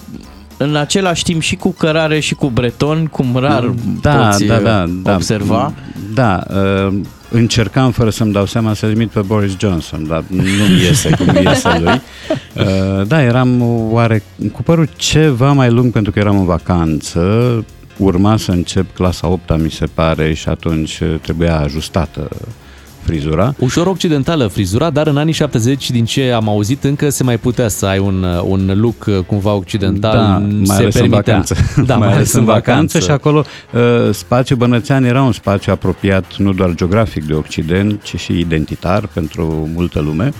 în 0.58 0.76
același 0.76 1.24
timp 1.24 1.42
și 1.42 1.56
cu 1.56 1.72
cărare 1.72 2.20
și 2.20 2.36
cu 2.36 2.48
breton, 2.48 3.06
cum 3.06 3.36
rar 3.36 3.74
poți 4.02 4.44
uh, 4.44 4.84
observa. 5.04 5.74
Da, 6.14 6.44
uh, 6.50 6.94
încercam 7.34 7.92
fără 7.92 8.10
să-mi 8.10 8.32
dau 8.32 8.46
seama 8.46 8.74
să 8.74 8.86
imit 8.86 9.10
pe 9.10 9.22
Boris 9.22 9.58
Johnson, 9.60 10.08
dar 10.08 10.24
nu 10.28 10.84
iese 10.84 11.10
cum 11.10 11.36
iese 11.46 11.80
lui. 11.80 12.02
Uh, 12.54 13.08
Da, 13.08 13.24
eram 13.24 13.62
oare 13.92 14.24
cu 14.52 14.64
părul 14.64 14.90
ceva 14.96 15.52
mai 15.52 15.70
lung 15.70 15.92
pentru 15.92 16.12
că 16.12 16.20
eram 16.20 16.38
în 16.38 16.46
vacanță, 16.46 17.66
urma 17.98 18.38
să 18.38 18.52
încep 18.52 18.94
clasa 18.94 19.28
8 19.28 19.58
mi 19.58 19.72
se 19.72 19.86
pare, 19.94 20.34
și 20.34 20.50
atunci 20.50 21.00
uh, 21.00 21.16
trebuia 21.22 21.60
ajustată 21.60 22.30
frizura. 23.04 23.56
Ușor 23.60 23.88
occidentală 23.88 24.48
frizura, 24.48 24.90
dar 24.90 25.08
în 25.08 25.18
anii 25.18 25.34
70, 25.34 25.92
din 25.92 26.06
ce 26.06 26.32
am 26.32 26.50
auzit, 26.50 26.84
încă 26.84 27.10
se 27.10 27.24
mai 27.24 27.38
putea 27.38 27.68
să 27.68 27.86
ai 27.86 28.00
un, 28.00 28.24
un 28.24 28.72
look 28.76 29.06
uh, 29.06 29.20
cumva 29.26 29.54
occidental. 29.54 30.16
Da, 30.16 30.38
mai 30.38 30.66
se 30.66 30.74
ales 30.74 30.94
permitea. 30.94 31.36
în 31.36 31.42
vacanță. 31.44 31.56
Da, 31.86 31.98
mai 31.98 32.14
ales 32.14 32.34
în 32.34 32.46
vacanță. 32.46 33.00
Și 33.00 33.12
acolo 33.12 33.44
uh, 33.74 34.14
spațiul 34.14 34.58
Bănățean 34.58 35.04
era 35.04 35.22
un 35.22 35.32
spațiu 35.32 35.72
apropiat 35.72 36.38
nu 36.38 36.54
doar 36.54 36.74
geografic 36.76 37.26
de 37.26 37.34
Occident, 37.34 38.02
ci 38.04 38.20
și 38.20 38.40
identitar 38.40 39.08
pentru 39.14 39.70
multă 39.74 40.00
lume. 40.00 40.34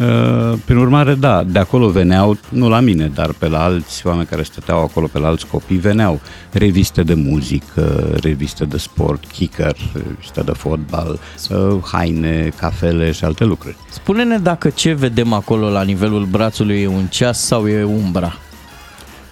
Uh, 0.00 0.58
Prin 0.64 0.76
urmare, 0.76 1.14
da, 1.14 1.44
de 1.46 1.58
acolo 1.58 1.88
veneau, 1.88 2.36
nu 2.48 2.68
la 2.68 2.80
mine, 2.80 3.10
dar 3.14 3.30
pe 3.38 3.48
la 3.48 3.62
alți 3.62 4.06
oameni 4.06 4.26
care 4.26 4.42
stăteau 4.42 4.82
acolo, 4.82 5.06
pe 5.06 5.18
la 5.18 5.26
alți 5.26 5.46
copii, 5.46 5.76
veneau 5.76 6.20
reviste 6.50 7.02
de 7.02 7.14
muzică, 7.14 8.14
reviste 8.22 8.64
de 8.64 8.76
sport, 8.78 9.24
kicker, 9.32 9.76
reviste 9.92 10.40
de 10.40 10.52
fotbal, 10.52 11.18
uh, 11.50 11.76
haine, 11.92 12.52
cafele 12.56 13.12
și 13.12 13.24
alte 13.24 13.44
lucruri. 13.44 13.76
Spune-ne 13.90 14.38
dacă 14.38 14.68
ce 14.70 14.92
vedem 14.92 15.32
acolo 15.32 15.68
la 15.70 15.82
nivelul 15.82 16.24
brațului 16.24 16.80
e 16.82 16.86
un 16.86 17.06
ceas 17.06 17.40
sau 17.44 17.68
e 17.68 17.82
umbra. 17.82 18.36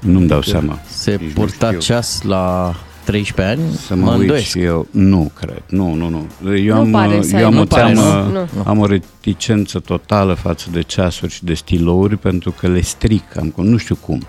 Nu-mi 0.01 0.27
dau 0.27 0.43
seama. 0.43 0.79
Se 0.87 1.11
Nici 1.21 1.33
nu 1.37 1.41
purta 1.41 1.67
știu. 1.67 1.79
ceas 1.79 2.23
la 2.23 2.75
13 3.05 3.55
ani? 3.61 3.73
Să 3.77 3.95
mă, 3.95 4.11
uit 4.11 4.21
îndoiesc. 4.21 4.47
și 4.47 4.59
eu. 4.61 4.87
Nu, 4.91 5.31
cred. 5.39 5.63
Nu, 5.69 5.95
nu, 5.95 6.09
nu. 6.09 6.57
Eu 6.57 6.75
Nu 6.75 6.81
am, 6.81 6.91
pare 6.91 7.23
să 7.23 7.35
ai- 7.37 7.41
eu 7.43 7.47
am 7.49 7.55
nu 7.55 7.61
o 7.61 7.65
pare, 7.65 7.93
teamă, 7.93 8.29
nu? 8.33 8.39
Nu. 8.57 8.63
am 8.65 8.79
o 8.79 8.87
reticență 8.87 9.79
totală 9.79 10.35
față 10.35 10.69
de 10.73 10.81
ceasuri 10.83 11.33
și 11.33 11.45
de 11.45 11.55
stilouri 11.55 12.17
pentru 12.17 12.51
că 12.59 12.69
le 12.69 12.81
stric. 12.81 13.23
Am, 13.39 13.53
nu 13.57 13.77
știu 13.77 13.95
cum. 13.95 14.23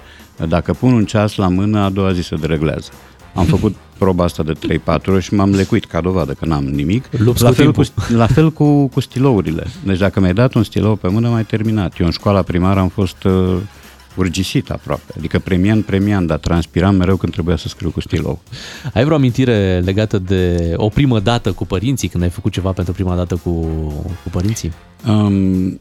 Dacă 0.48 0.74
pun 0.74 0.94
un 0.94 1.06
ceas 1.06 1.36
la 1.36 1.48
mână, 1.48 1.80
a 1.80 1.90
doua 1.90 2.12
zi 2.14 2.22
se 2.22 2.36
dereglează. 2.36 2.90
Am 3.34 3.46
făcut 3.46 3.76
proba 3.98 4.24
asta 4.24 4.44
de 4.44 4.54
3-4 5.00 5.06
ori 5.08 5.24
și 5.24 5.34
m-am 5.34 5.52
lecuit 5.52 5.86
ca 5.86 6.02
dovadă 6.02 6.32
că 6.34 6.46
n-am 6.46 6.64
nimic. 6.64 7.06
Lupți 7.18 7.44
La 7.44 7.50
cu 7.50 7.56
fel 7.56 7.72
cu, 7.72 7.82
timpul. 7.84 8.16
la 8.18 8.28
fel 8.28 8.52
cu, 8.52 8.88
cu 8.88 9.00
stilourile. 9.00 9.68
Deci 9.86 9.98
dacă 9.98 10.20
mi-ai 10.20 10.34
dat 10.34 10.54
un 10.54 10.64
stilou 10.64 10.96
pe 10.96 11.08
mână, 11.08 11.30
mai 11.30 11.44
terminat. 11.46 12.00
Eu 12.00 12.06
în 12.06 12.12
școala 12.12 12.42
primară 12.42 12.80
am 12.80 12.88
fost 12.88 13.24
uh, 13.24 13.56
urgisit 14.16 14.70
aproape. 14.70 15.14
Adică 15.18 15.40
premian, 15.40 15.82
premian, 15.82 16.26
dar 16.26 16.38
transpiram 16.38 16.96
mereu 16.96 17.16
când 17.16 17.34
trebuia 17.34 17.56
să 17.56 17.68
scriu 17.68 17.90
cu 17.92 18.02
stilou. 18.02 18.42
Ai 18.94 19.04
vreo 19.04 19.16
amintire 19.16 19.82
legată 19.86 20.20
de 20.20 20.74
o 20.76 20.88
primă 20.88 21.20
dată 21.20 21.52
cu 21.52 21.66
părinții, 21.66 22.08
când 22.08 22.24
ai 22.24 22.30
făcut 22.30 22.52
ceva 22.52 22.72
pentru 22.72 22.94
prima 22.94 23.16
dată 23.16 23.36
cu, 23.36 23.52
cu 24.24 24.30
părinții? 24.32 24.72
Um, 25.08 25.80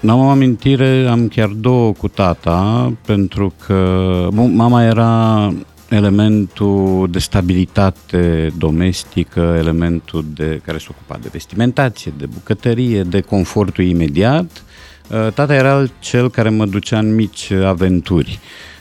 n-am 0.00 0.18
o 0.18 0.28
amintire, 0.28 1.06
am 1.10 1.28
chiar 1.28 1.48
două 1.48 1.92
cu 1.92 2.08
tata, 2.08 2.92
pentru 3.06 3.52
că 3.66 4.28
mu- 4.30 4.46
mama 4.46 4.84
era 4.84 5.52
elementul 5.88 7.08
de 7.10 7.18
stabilitate 7.18 8.52
domestică, 8.58 9.54
elementul 9.58 10.24
de 10.34 10.60
care 10.64 10.78
se 10.78 10.86
ocupa 10.90 11.18
de 11.22 11.28
vestimentație, 11.32 12.12
de 12.18 12.26
bucătărie, 12.26 13.02
de 13.02 13.20
confortul 13.20 13.84
imediat. 13.84 14.64
Uh, 15.10 15.32
Tata 15.34 15.54
era 15.54 15.84
cel 15.98 16.30
care 16.30 16.48
mă 16.48 16.66
ducea 16.66 16.98
în 16.98 17.14
mici 17.14 17.50
aventuri. 17.50 18.38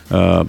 Uh, 0.10 0.40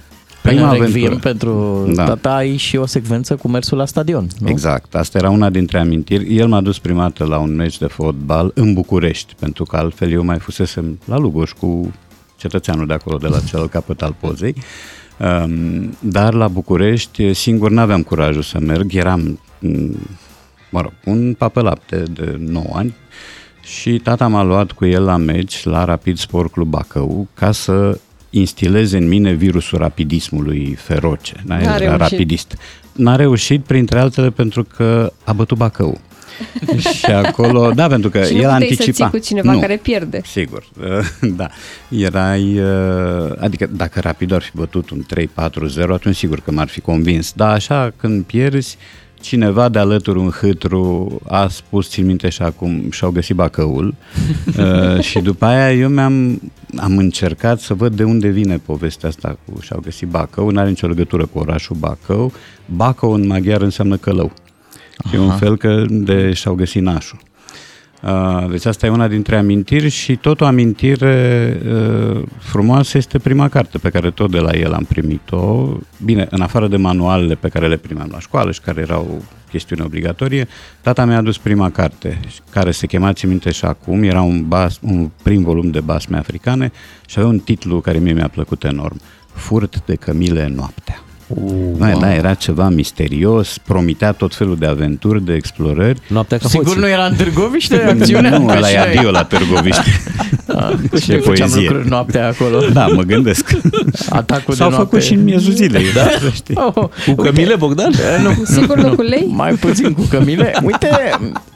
Prima 0.42 0.70
Prima 0.70 0.72
Requiem 0.84 1.06
aventură. 1.06 1.18
pentru 1.32 1.84
Da. 1.94 2.04
tata 2.04 2.34
ai 2.34 2.56
și 2.56 2.76
o 2.76 2.86
secvență 2.86 3.36
cu 3.36 3.48
mersul 3.48 3.78
la 3.78 3.84
stadion, 3.86 4.26
nu? 4.38 4.48
Exact, 4.48 4.94
asta 4.94 5.18
era 5.18 5.30
una 5.30 5.50
dintre 5.50 5.78
amintiri. 5.78 6.36
El 6.36 6.46
m-a 6.48 6.60
dus 6.60 6.78
prima 6.78 7.00
dată 7.02 7.24
la 7.24 7.38
un 7.38 7.54
meci 7.54 7.78
de 7.78 7.86
fotbal 7.86 8.50
în 8.54 8.72
București, 8.74 9.34
pentru 9.38 9.64
că 9.64 9.76
altfel 9.76 10.10
eu 10.10 10.24
mai 10.24 10.38
fusesem 10.38 10.98
la 11.04 11.18
Lugoj 11.18 11.50
cu 11.52 11.92
cetățeanul 12.36 12.86
de 12.86 12.92
acolo, 12.92 13.16
de 13.16 13.26
la 13.26 13.40
celălalt 13.40 13.70
capăt 13.78 14.02
al 14.02 14.14
pozei. 14.20 14.54
Um, 15.44 15.96
dar 16.00 16.34
la 16.34 16.48
București, 16.48 17.32
singur 17.32 17.70
n-aveam 17.70 18.02
curajul 18.02 18.42
să 18.42 18.58
merg, 18.60 18.94
eram, 18.94 19.40
m, 19.58 19.96
mă 20.70 20.80
rog, 20.80 20.92
un 21.04 21.34
papelapte 21.38 22.02
de 22.12 22.36
9 22.38 22.64
ani 22.72 22.94
și 23.62 23.98
tata 23.98 24.26
m-a 24.26 24.42
luat 24.42 24.72
cu 24.72 24.84
el 24.84 25.04
la 25.04 25.16
meci 25.16 25.64
la 25.64 25.84
Rapid 25.84 26.18
Sport 26.18 26.52
Club 26.52 26.68
Bacău 26.68 27.28
ca 27.34 27.52
să 27.52 27.98
instileze 28.30 28.96
în 28.96 29.08
mine 29.08 29.32
virusul 29.32 29.78
rapidismului 29.78 30.74
feroce. 30.78 31.34
Da, 31.46 31.58
el 31.58 31.64
N-a 31.64 31.74
era 31.74 31.78
reușit. 31.84 32.00
rapidist. 32.00 32.56
N-a 32.92 33.16
reușit, 33.16 33.64
printre 33.64 33.98
altele, 33.98 34.30
pentru 34.30 34.64
că 34.76 35.12
a 35.24 35.32
bătut 35.32 35.56
Bacău. 35.56 36.00
și 36.98 37.06
acolo, 37.06 37.70
da, 37.70 37.86
pentru 37.86 38.10
că 38.10 38.22
Și 38.24 38.32
nu 38.34 38.38
el 38.40 38.42
puteai 38.50 38.58
să 38.60 38.72
anticipa. 38.74 38.92
ții 39.08 39.18
cu 39.18 39.24
cineva 39.26 39.52
nu, 39.52 39.60
care 39.60 39.76
pierde. 39.76 40.20
Sigur, 40.24 40.64
da. 41.36 41.48
Erai, 41.88 42.58
uh, 42.60 43.32
adică 43.40 43.66
dacă 43.66 44.00
Rapid 44.00 44.32
ar 44.32 44.42
fi 44.42 44.50
bătut 44.54 44.90
un 44.90 45.04
3-4-0, 45.24 45.88
atunci 45.92 46.16
sigur 46.16 46.40
că 46.40 46.50
m-ar 46.50 46.68
fi 46.68 46.80
convins. 46.80 47.32
Dar 47.32 47.50
așa, 47.52 47.92
când 47.96 48.24
pierzi, 48.24 48.76
cineva 49.22 49.68
de 49.68 49.78
alături 49.78 50.18
un 50.18 50.30
hâtru 50.30 51.20
a 51.28 51.48
spus, 51.48 51.88
țin 51.88 52.06
minte 52.06 52.28
și 52.28 52.42
acum, 52.42 52.90
și-au 52.90 53.10
găsit 53.10 53.36
Bacăul 53.36 53.94
uh, 54.58 55.00
și 55.00 55.18
după 55.18 55.44
aia 55.44 55.72
eu 55.72 55.88
mi-am 55.88 56.40
am 56.76 56.98
încercat 56.98 57.60
să 57.60 57.74
văd 57.74 57.96
de 57.96 58.04
unde 58.04 58.28
vine 58.28 58.58
povestea 58.58 59.08
asta 59.08 59.38
cu 59.44 59.60
și-au 59.60 59.80
găsit 59.80 60.08
Bacău, 60.08 60.50
nu 60.50 60.58
are 60.58 60.68
nicio 60.68 60.86
legătură 60.86 61.26
cu 61.26 61.38
orașul 61.38 61.76
Bacău. 61.76 62.32
Bacău 62.66 63.12
în 63.12 63.26
maghiar 63.26 63.60
înseamnă 63.60 63.96
călău. 63.96 64.32
Și 65.08 65.14
e 65.14 65.18
un 65.18 65.36
fel 65.36 65.56
că 65.56 65.84
de 65.88 66.32
și-au 66.32 66.54
găsit 66.54 66.82
nașul. 66.82 67.18
Uh, 68.02 68.50
Deci 68.50 68.64
asta 68.64 68.86
e 68.86 68.90
una 68.90 69.08
dintre 69.08 69.36
amintiri 69.36 69.88
și 69.88 70.16
tot 70.16 70.40
o 70.40 70.44
amintire 70.44 71.58
uh, 71.66 72.22
frumoasă 72.38 72.96
este 72.96 73.18
prima 73.18 73.48
carte 73.48 73.78
pe 73.78 73.90
care 73.90 74.10
tot 74.10 74.30
de 74.30 74.38
la 74.38 74.50
el 74.52 74.72
am 74.72 74.84
primit-o. 74.84 75.68
Bine, 76.04 76.26
în 76.30 76.40
afară 76.40 76.68
de 76.68 76.76
manualele 76.76 77.34
pe 77.34 77.48
care 77.48 77.68
le 77.68 77.76
primeam 77.76 78.08
la 78.12 78.20
școală 78.20 78.52
și 78.52 78.60
care 78.60 78.80
erau 78.80 79.22
chestiune 79.48 79.82
obligatorie, 79.82 80.48
tata 80.80 81.04
mi-a 81.04 81.16
adus 81.16 81.38
prima 81.38 81.70
carte, 81.70 82.20
care 82.50 82.70
se 82.70 82.86
chema, 82.86 83.12
țin 83.12 83.28
minte 83.28 83.50
și 83.50 83.64
acum, 83.64 84.02
era 84.02 84.22
un, 84.22 84.48
bas, 84.48 84.78
un 84.82 85.10
prim 85.22 85.42
volum 85.42 85.70
de 85.70 85.80
basme 85.80 86.16
africane 86.16 86.72
și 87.06 87.18
avea 87.18 87.30
un 87.30 87.38
titlu 87.38 87.80
care 87.80 87.98
mie 87.98 88.12
mi-a 88.12 88.28
plăcut 88.28 88.64
enorm. 88.64 89.00
Furt 89.32 89.86
de 89.86 89.94
cămile 89.94 90.52
noaptea. 90.54 91.02
Da, 91.76 91.92
da, 92.00 92.14
era 92.14 92.34
ceva 92.34 92.68
misterios, 92.68 93.58
promitea 93.58 94.12
tot 94.12 94.34
felul 94.34 94.56
de 94.56 94.66
aventuri, 94.66 95.24
de 95.24 95.32
explorări. 95.34 96.00
Noaptea 96.08 96.38
ca 96.38 96.48
Sigur 96.48 96.64
hoții. 96.66 96.80
nu 96.80 96.88
era 96.88 97.04
în 97.04 97.14
Târgoviște 97.14 97.76
acțiunea? 97.98 98.38
Nu, 98.38 98.46
Ca 98.46 98.58
la 98.58 98.66
și 98.66 98.74
e 98.74 98.78
noi. 98.78 98.96
adio 98.96 99.10
la 99.10 99.24
Târgoviște. 99.24 99.82
Ah, 100.46 100.70
Și 101.00 101.04
Ce 101.06 101.12
noi 101.12 101.20
făceam 101.20 101.48
poezie. 101.48 101.60
lucruri 101.68 101.88
noaptea 101.88 102.26
acolo. 102.28 102.60
Da, 102.72 102.86
mă 102.86 103.02
gândesc. 103.02 103.50
Atacul 104.10 104.54
S-au 104.54 104.68
de 104.68 104.74
noapte. 104.74 104.76
făcut 104.76 105.02
și 105.02 105.12
în 105.14 105.22
miezul 105.24 105.52
zilei, 105.52 105.92
da? 105.94 106.02
Să 106.20 106.30
știi. 106.34 106.54
Oh, 106.58 106.72
Cu 106.74 106.90
uite, 107.06 107.22
cămile, 107.22 107.54
Bogdan? 107.54 107.92
nu, 108.22 108.44
Sigur 108.44 108.76
nu 108.76 108.94
cu 108.94 109.02
lei? 109.02 109.26
mai 109.28 109.52
puțin 109.52 109.92
cu 109.92 110.02
cămile. 110.10 110.52
Uite, 110.64 110.88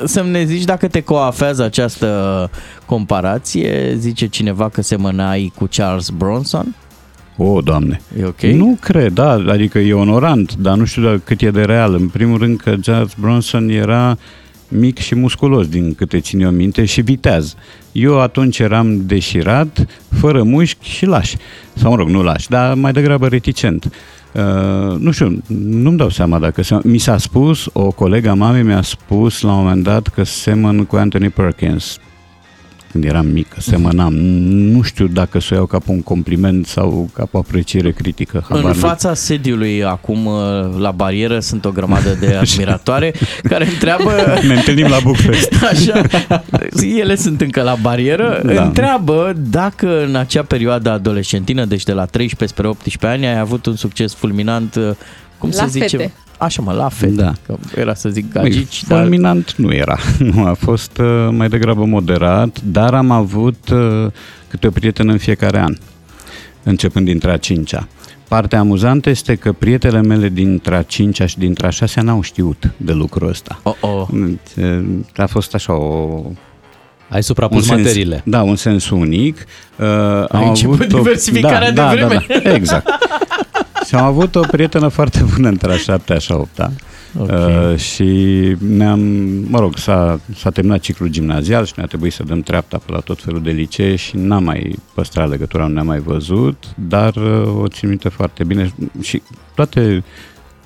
să-mi 0.05 0.31
ne 0.31 0.45
zici 0.45 0.65
dacă 0.65 0.89
te 0.89 1.01
coafează 1.01 1.63
această 1.65 2.51
comparație. 2.87 3.95
Zice 3.99 4.27
cineva 4.27 4.69
că 4.69 4.83
semănai 4.83 5.53
cu 5.59 5.69
Charles 5.71 6.09
Bronson. 6.09 6.75
O, 7.37 7.61
Doamne. 7.61 8.01
E 8.21 8.25
ok? 8.25 8.41
Nu 8.41 8.77
cred, 8.81 9.13
da, 9.13 9.31
adică 9.31 9.79
e 9.79 9.93
onorant, 9.93 10.55
dar 10.55 10.77
nu 10.77 10.85
știu 10.85 11.03
dacă 11.03 11.21
cât 11.25 11.41
e 11.41 11.51
de 11.51 11.63
real. 11.63 11.95
În 11.95 12.09
primul 12.09 12.39
rând 12.39 12.61
că 12.61 12.75
Charles 12.83 13.15
Bronson 13.21 13.69
era 13.69 14.19
mic 14.69 14.99
și 14.99 15.15
musculos, 15.15 15.69
din 15.69 15.95
câte 15.95 16.21
țin 16.21 16.41
eu 16.41 16.51
minte, 16.51 16.85
și 16.85 17.01
viteaz. 17.01 17.55
Eu 17.93 18.21
atunci 18.21 18.59
eram 18.59 19.07
deșirat, 19.07 19.87
fără 20.11 20.43
mușchi 20.43 20.89
și 20.89 21.07
laș. 21.07 21.33
Sau, 21.75 21.91
mă 21.91 21.97
rog, 21.97 22.09
nu 22.09 22.23
laș, 22.23 22.47
dar 22.47 22.75
mai 22.75 22.93
degrabă 22.93 23.27
reticent. 23.27 23.91
Uh, 24.33 24.99
nu 24.99 25.11
știu, 25.11 25.43
nu-mi 25.47 25.97
dau 25.97 26.09
seama 26.09 26.39
dacă 26.39 26.63
se... 26.63 26.79
Mi 26.83 26.99
s-a 26.99 27.19
spus, 27.19 27.69
o 27.73 27.91
colega 27.91 28.35
mamei 28.35 28.63
mi-a 28.63 28.83
spus 28.83 29.41
la 29.41 29.53
un 29.53 29.63
moment 29.63 29.83
dat 29.83 30.07
că 30.09 30.23
semăn 30.23 30.85
cu 30.85 30.97
Anthony 30.97 31.29
Perkins 31.29 31.99
când 33.01 33.09
eram 33.15 33.27
mic, 33.27 33.49
că 33.49 33.61
semănam. 33.61 34.15
Nu 34.15 34.83
știu 34.83 35.07
dacă 35.07 35.41
să 35.41 35.49
o 35.53 35.55
iau 35.57 35.67
ca 35.67 35.79
pe 35.79 35.91
un 35.91 36.03
compliment 36.03 36.67
sau 36.67 37.11
ca 37.13 37.23
pe 37.25 37.37
o 37.37 37.39
apreciere 37.39 37.91
critică. 37.93 38.41
habar 38.49 38.59
În 38.59 38.65
n-am. 38.67 38.75
fața 38.79 39.15
sediului 39.15 39.85
acum 39.85 40.27
uh, 40.27 40.35
la 40.79 40.91
barieră 40.91 41.39
sunt 41.41 41.65
o 41.65 41.71
grămadă 41.71 42.17
de 42.21 42.35
admiratoare 42.41 43.15
care 43.43 43.67
întreabă 43.67 44.11
Ne 44.47 44.55
întâlnim 44.55 44.87
la 44.87 44.99
Bucharest. 45.03 45.53
Așa, 45.73 46.03
ele 46.99 47.15
sunt 47.17 47.41
încă 47.41 47.63
la 47.63 47.77
barieră, 47.83 48.43
Da. 48.45 48.53
da. 48.53 48.63
întreabă 48.65 49.33
dacă 49.51 50.05
în 50.05 50.15
acea 50.17 50.43
perioadă 50.43 50.91
adolescentină, 50.91 51.65
deci 51.65 51.83
de 51.85 51.93
la 51.93 52.05
13 52.05 52.59
spre 52.59 52.69
18 52.69 53.07
ani, 53.07 53.27
ai 53.35 53.39
avut 53.41 53.67
un 53.67 53.77
succes 53.77 54.15
fulminant, 54.15 54.75
uh, 54.75 54.91
cum 55.39 55.51
La 55.55 55.63
se 55.63 55.69
zice? 55.69 55.97
fete. 55.97 56.13
Așa 56.39 56.63
mă, 56.63 56.73
la 56.73 56.89
fete. 56.89 57.13
Da. 57.13 57.33
Că 57.47 57.57
era 57.75 57.95
să 57.95 58.09
zic 58.09 58.33
Băi, 58.33 58.43
gagici, 58.43 58.85
dar... 58.85 59.01
fulminant 59.01 59.55
nu 59.55 59.73
era. 59.73 59.99
Nu, 60.35 60.45
a 60.45 60.53
fost 60.53 60.99
uh, 60.99 61.29
mai 61.31 61.49
degrabă 61.49 61.85
moderat, 61.85 62.61
dar 62.63 62.95
am 62.95 63.11
avut 63.11 63.69
uh, 63.73 64.07
câte 64.49 64.67
o 64.67 64.71
prietenă 64.71 65.13
în 65.13 65.19
fiecare 65.19 65.59
an, 65.59 65.77
începând 66.63 67.07
dintre 67.07 67.31
a 67.31 67.37
cincea. 67.37 67.89
Partea 68.29 68.59
amuzantă 68.59 69.11
este 69.11 69.35
că 69.35 69.53
prietele 69.53 70.03
mele 70.03 70.29
dintre 70.29 70.77
a 70.77 70.83
cincea 70.83 71.27
și 71.27 71.39
dintre 71.39 71.67
a 71.67 71.71
șasea 71.71 72.03
n-au 72.03 72.21
știut 72.21 72.71
de 72.77 72.93
lucrul 72.93 73.29
ăsta. 73.29 73.61
Oh, 73.63 73.75
oh. 73.81 74.09
A 75.17 75.27
fost 75.27 75.55
așa 75.55 75.73
o 75.73 76.23
Ai 77.09 77.23
suprapus 77.23 77.65
sens, 77.65 77.79
materiile. 77.79 78.23
Da, 78.25 78.43
un 78.43 78.57
sens 78.57 78.91
unic. 78.91 79.45
Uh, 79.77 79.87
am 80.29 80.49
început 80.49 80.81
avut 80.81 80.93
o- 80.93 80.97
diversificarea 80.97 81.73
de 81.73 81.83
vreme. 81.91 82.25
Da, 82.29 82.39
da, 82.45 82.55
exact. 82.55 82.89
și 83.87 83.95
am 83.95 84.05
avut 84.05 84.35
o 84.35 84.41
prietenă 84.41 84.89
foarte 84.89 85.25
bună 85.35 85.49
între 85.49 85.73
a 85.73 85.77
șaptea 85.77 86.19
și 86.19 86.33
a 86.33 86.37
opta. 86.37 86.73
Ok. 87.19 87.29
Uh, 87.31 87.77
și 87.79 88.05
ne-am, 88.69 89.01
mă 89.49 89.59
rog, 89.59 89.77
s-a, 89.77 90.21
s-a 90.37 90.51
terminat 90.51 90.81
ciclul 90.81 91.09
gimnazial 91.09 91.65
și 91.67 91.73
ne-a 91.77 91.87
trebuit 91.87 92.13
să 92.13 92.23
dăm 92.23 92.41
treapta 92.41 92.79
pe 92.87 92.93
la 92.93 92.99
tot 92.99 93.23
felul 93.23 93.43
de 93.43 93.51
licee 93.51 93.97
și 93.97 94.17
n-am 94.17 94.45
mai 94.45 94.77
păstrat 94.95 95.29
legătura, 95.29 95.67
nu 95.67 95.73
ne-am 95.73 95.87
mai 95.87 95.99
văzut, 95.99 96.65
dar 96.89 97.15
uh, 97.17 97.61
o 97.63 97.69
țin 97.69 97.89
minte 97.89 98.09
foarte 98.09 98.45
bine 98.45 98.75
și 99.01 99.23
toate 99.55 100.05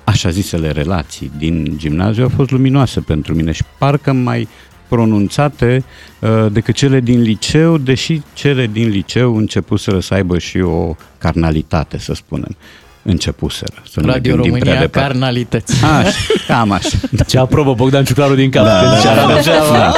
așa 0.03 0.29
zisele 0.29 0.71
relații 0.71 1.31
din 1.37 1.73
gimnaziu 1.77 2.23
au 2.23 2.31
fost 2.35 2.51
luminoase 2.51 2.99
pentru 2.99 3.33
mine 3.35 3.51
și 3.51 3.63
parcă 3.77 4.11
mai 4.11 4.47
pronunțate 4.95 5.83
uh, 6.19 6.29
decât 6.51 6.75
cele 6.75 6.99
din 6.99 7.21
liceu, 7.21 7.77
deși 7.77 8.21
cele 8.33 8.69
din 8.71 8.89
liceu 8.89 9.37
începuseră 9.37 9.99
să 9.99 10.13
aibă 10.13 10.37
și 10.37 10.57
o 10.59 10.95
carnalitate, 11.17 11.97
să 11.99 12.13
spunem. 12.13 12.55
Începuseră. 13.03 13.73
Să 13.91 13.99
nu 13.99 14.05
ne 14.05 14.11
Radio 14.11 14.33
gândim 14.33 14.51
prea 14.51 14.63
România, 14.63 14.81
departe. 14.87 15.07
carnalități. 15.09 15.83
Așa, 15.85 16.11
cam 16.47 16.71
așa. 16.71 16.89
Ce 17.27 17.37
aprobă 17.37 17.73
Bogdan 17.73 18.03
Ciuclaru 18.05 18.35
din 18.35 18.49
cap. 18.51 18.65
Da, 18.65 18.79
Când 18.79 18.91
da, 18.91 18.97
și 18.99 19.07
arată 19.07 19.31
așa, 19.31 19.71
Da. 19.71 19.93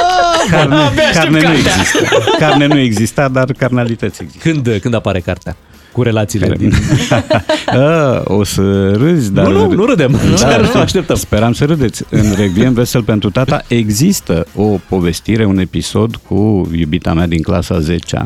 Carne, 0.52 0.76
Abia 0.76 1.04
aștept 1.04 1.14
carne 1.14 1.38
nu 1.40 1.44
cartea. 1.44 1.60
exista. 1.60 2.00
Carne 2.40 2.66
nu 2.66 2.78
exista, 2.78 3.28
dar 3.28 3.52
carnalități 3.58 4.22
există. 4.22 4.50
Când, 4.50 4.78
când 4.82 4.94
apare 4.94 5.20
cartea? 5.20 5.56
Cu 5.94 6.02
relațiile 6.02 6.46
Care- 6.46 6.58
din... 6.58 6.74
A, 7.82 8.24
o 8.26 8.44
să 8.44 8.92
râzi, 8.92 9.32
dar... 9.32 9.48
Nu, 9.48 9.52
nu, 9.52 9.74
nu 9.74 9.86
râdem. 9.86 10.12
Da, 10.40 10.58
nu 10.58 10.66
știu. 10.66 10.80
așteptăm. 10.80 11.16
Speram 11.16 11.54
să 11.54 11.66
râdeți. 11.66 12.04
În 12.10 12.34
Requiem 12.38 12.74
Vesel 12.74 13.04
pentru 13.04 13.30
tata 13.30 13.64
există 13.68 14.46
o 14.56 14.80
povestire, 14.90 15.46
un 15.46 15.58
episod 15.58 16.16
cu 16.28 16.70
iubita 16.76 17.14
mea 17.14 17.28
din 17.28 17.42
clasa 17.42 17.80
10 17.80 18.26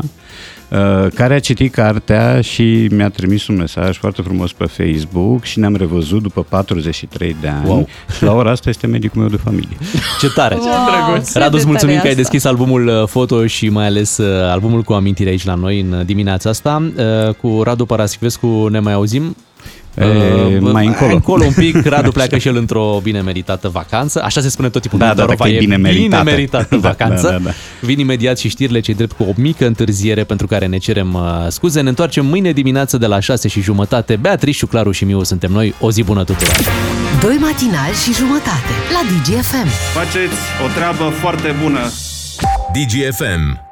care 1.13 1.33
a 1.33 1.39
citit 1.39 1.71
cartea 1.73 2.41
și 2.41 2.87
mi-a 2.91 3.09
trimis 3.09 3.47
un 3.47 3.55
mesaj 3.55 3.97
foarte 3.97 4.21
frumos 4.21 4.51
pe 4.53 4.65
Facebook 4.65 5.43
și 5.43 5.59
ne-am 5.59 5.75
revăzut 5.75 6.21
după 6.21 6.45
43 6.49 7.35
de 7.41 7.47
ani 7.47 7.67
Wow. 7.69 7.87
și 8.17 8.23
la 8.23 8.33
ora 8.33 8.51
asta 8.51 8.69
este 8.69 8.87
medicul 8.87 9.19
meu 9.21 9.29
de 9.29 9.37
familie. 9.43 9.77
Ce 10.21 10.29
tare! 10.29 10.55
Wow, 10.55 10.65
Radu, 11.03 11.11
cât 11.13 11.23
îți 11.33 11.35
de 11.35 11.41
mulțumim 11.41 11.77
tare 11.77 11.85
că 11.85 11.89
ai 11.91 11.97
asta. 11.97 12.15
deschis 12.21 12.43
albumul 12.45 12.87
uh, 12.87 13.07
foto 13.07 13.45
și 13.45 13.69
mai 13.69 13.85
ales 13.85 14.17
uh, 14.17 14.49
albumul 14.51 14.81
cu 14.81 14.93
amintiri 14.93 15.29
aici 15.29 15.45
la 15.45 15.53
noi 15.53 15.79
în 15.79 15.91
uh, 15.91 16.05
dimineața 16.05 16.49
asta. 16.49 16.91
Uh, 17.27 17.33
Cu 17.33 17.61
Radu 17.63 17.85
Paraschivescu 17.85 18.67
ne 18.67 18.79
mai 18.79 18.93
auzim. 18.93 19.35
E, 19.97 20.05
Uh, 20.05 20.71
mai 20.71 20.85
încolo. 20.85 21.13
încolo 21.13 21.43
un 21.45 21.53
pic, 21.53 21.85
Radu 21.93 22.11
pleacă 22.11 22.37
și 22.37 22.47
el 22.47 22.55
într-o 22.55 22.99
bine 23.03 23.21
meritată 23.21 23.67
vacanță. 23.69 24.21
Așa 24.23 24.41
se 24.41 24.49
spune 24.49 24.69
tot 24.69 24.81
timpul. 24.81 24.99
Da, 24.99 25.05
da, 25.07 25.13
Dorova, 25.13 25.35
dacă 25.37 25.49
e 25.49 25.57
bine 25.59 25.75
meritată. 25.77 26.23
Bine 26.23 26.31
meritată 26.35 26.75
Da, 26.81 26.87
vacanță. 26.87 27.27
da, 27.27 27.31
da, 27.31 27.37
da. 27.43 27.49
Vin 27.81 27.99
imediat 27.99 28.37
și 28.37 28.49
știrile 28.49 28.79
cei 28.79 28.93
drept 28.93 29.11
cu 29.11 29.23
o 29.23 29.33
mică 29.35 29.65
întârziere 29.65 30.23
pentru 30.23 30.47
care 30.47 30.65
ne 30.65 30.77
cerem 30.77 31.13
uh, 31.13 31.21
scuze. 31.49 31.81
Ne 31.81 31.89
întoarcem 31.89 32.25
mâine 32.25 32.51
dimineață 32.51 32.97
de 32.97 33.05
la 33.05 33.19
6 33.19 33.47
și 33.47 33.61
jumătate. 33.61 34.15
Beatrice, 34.15 34.65
Claru 34.65 34.91
și 34.91 35.03
Miu 35.05 35.23
suntem 35.23 35.51
noi. 35.51 35.73
O 35.79 35.91
zi 35.91 36.03
bună 36.03 36.23
tuturor! 36.23 36.55
Doi 37.21 37.37
matinali 37.41 37.93
și 38.05 38.13
jumătate 38.13 38.71
la 38.91 39.01
DGFM. 39.09 39.67
Faceți 39.93 40.37
o 40.65 40.67
treabă 40.75 41.03
foarte 41.19 41.55
bună. 41.63 41.79
DGFM. 42.73 43.66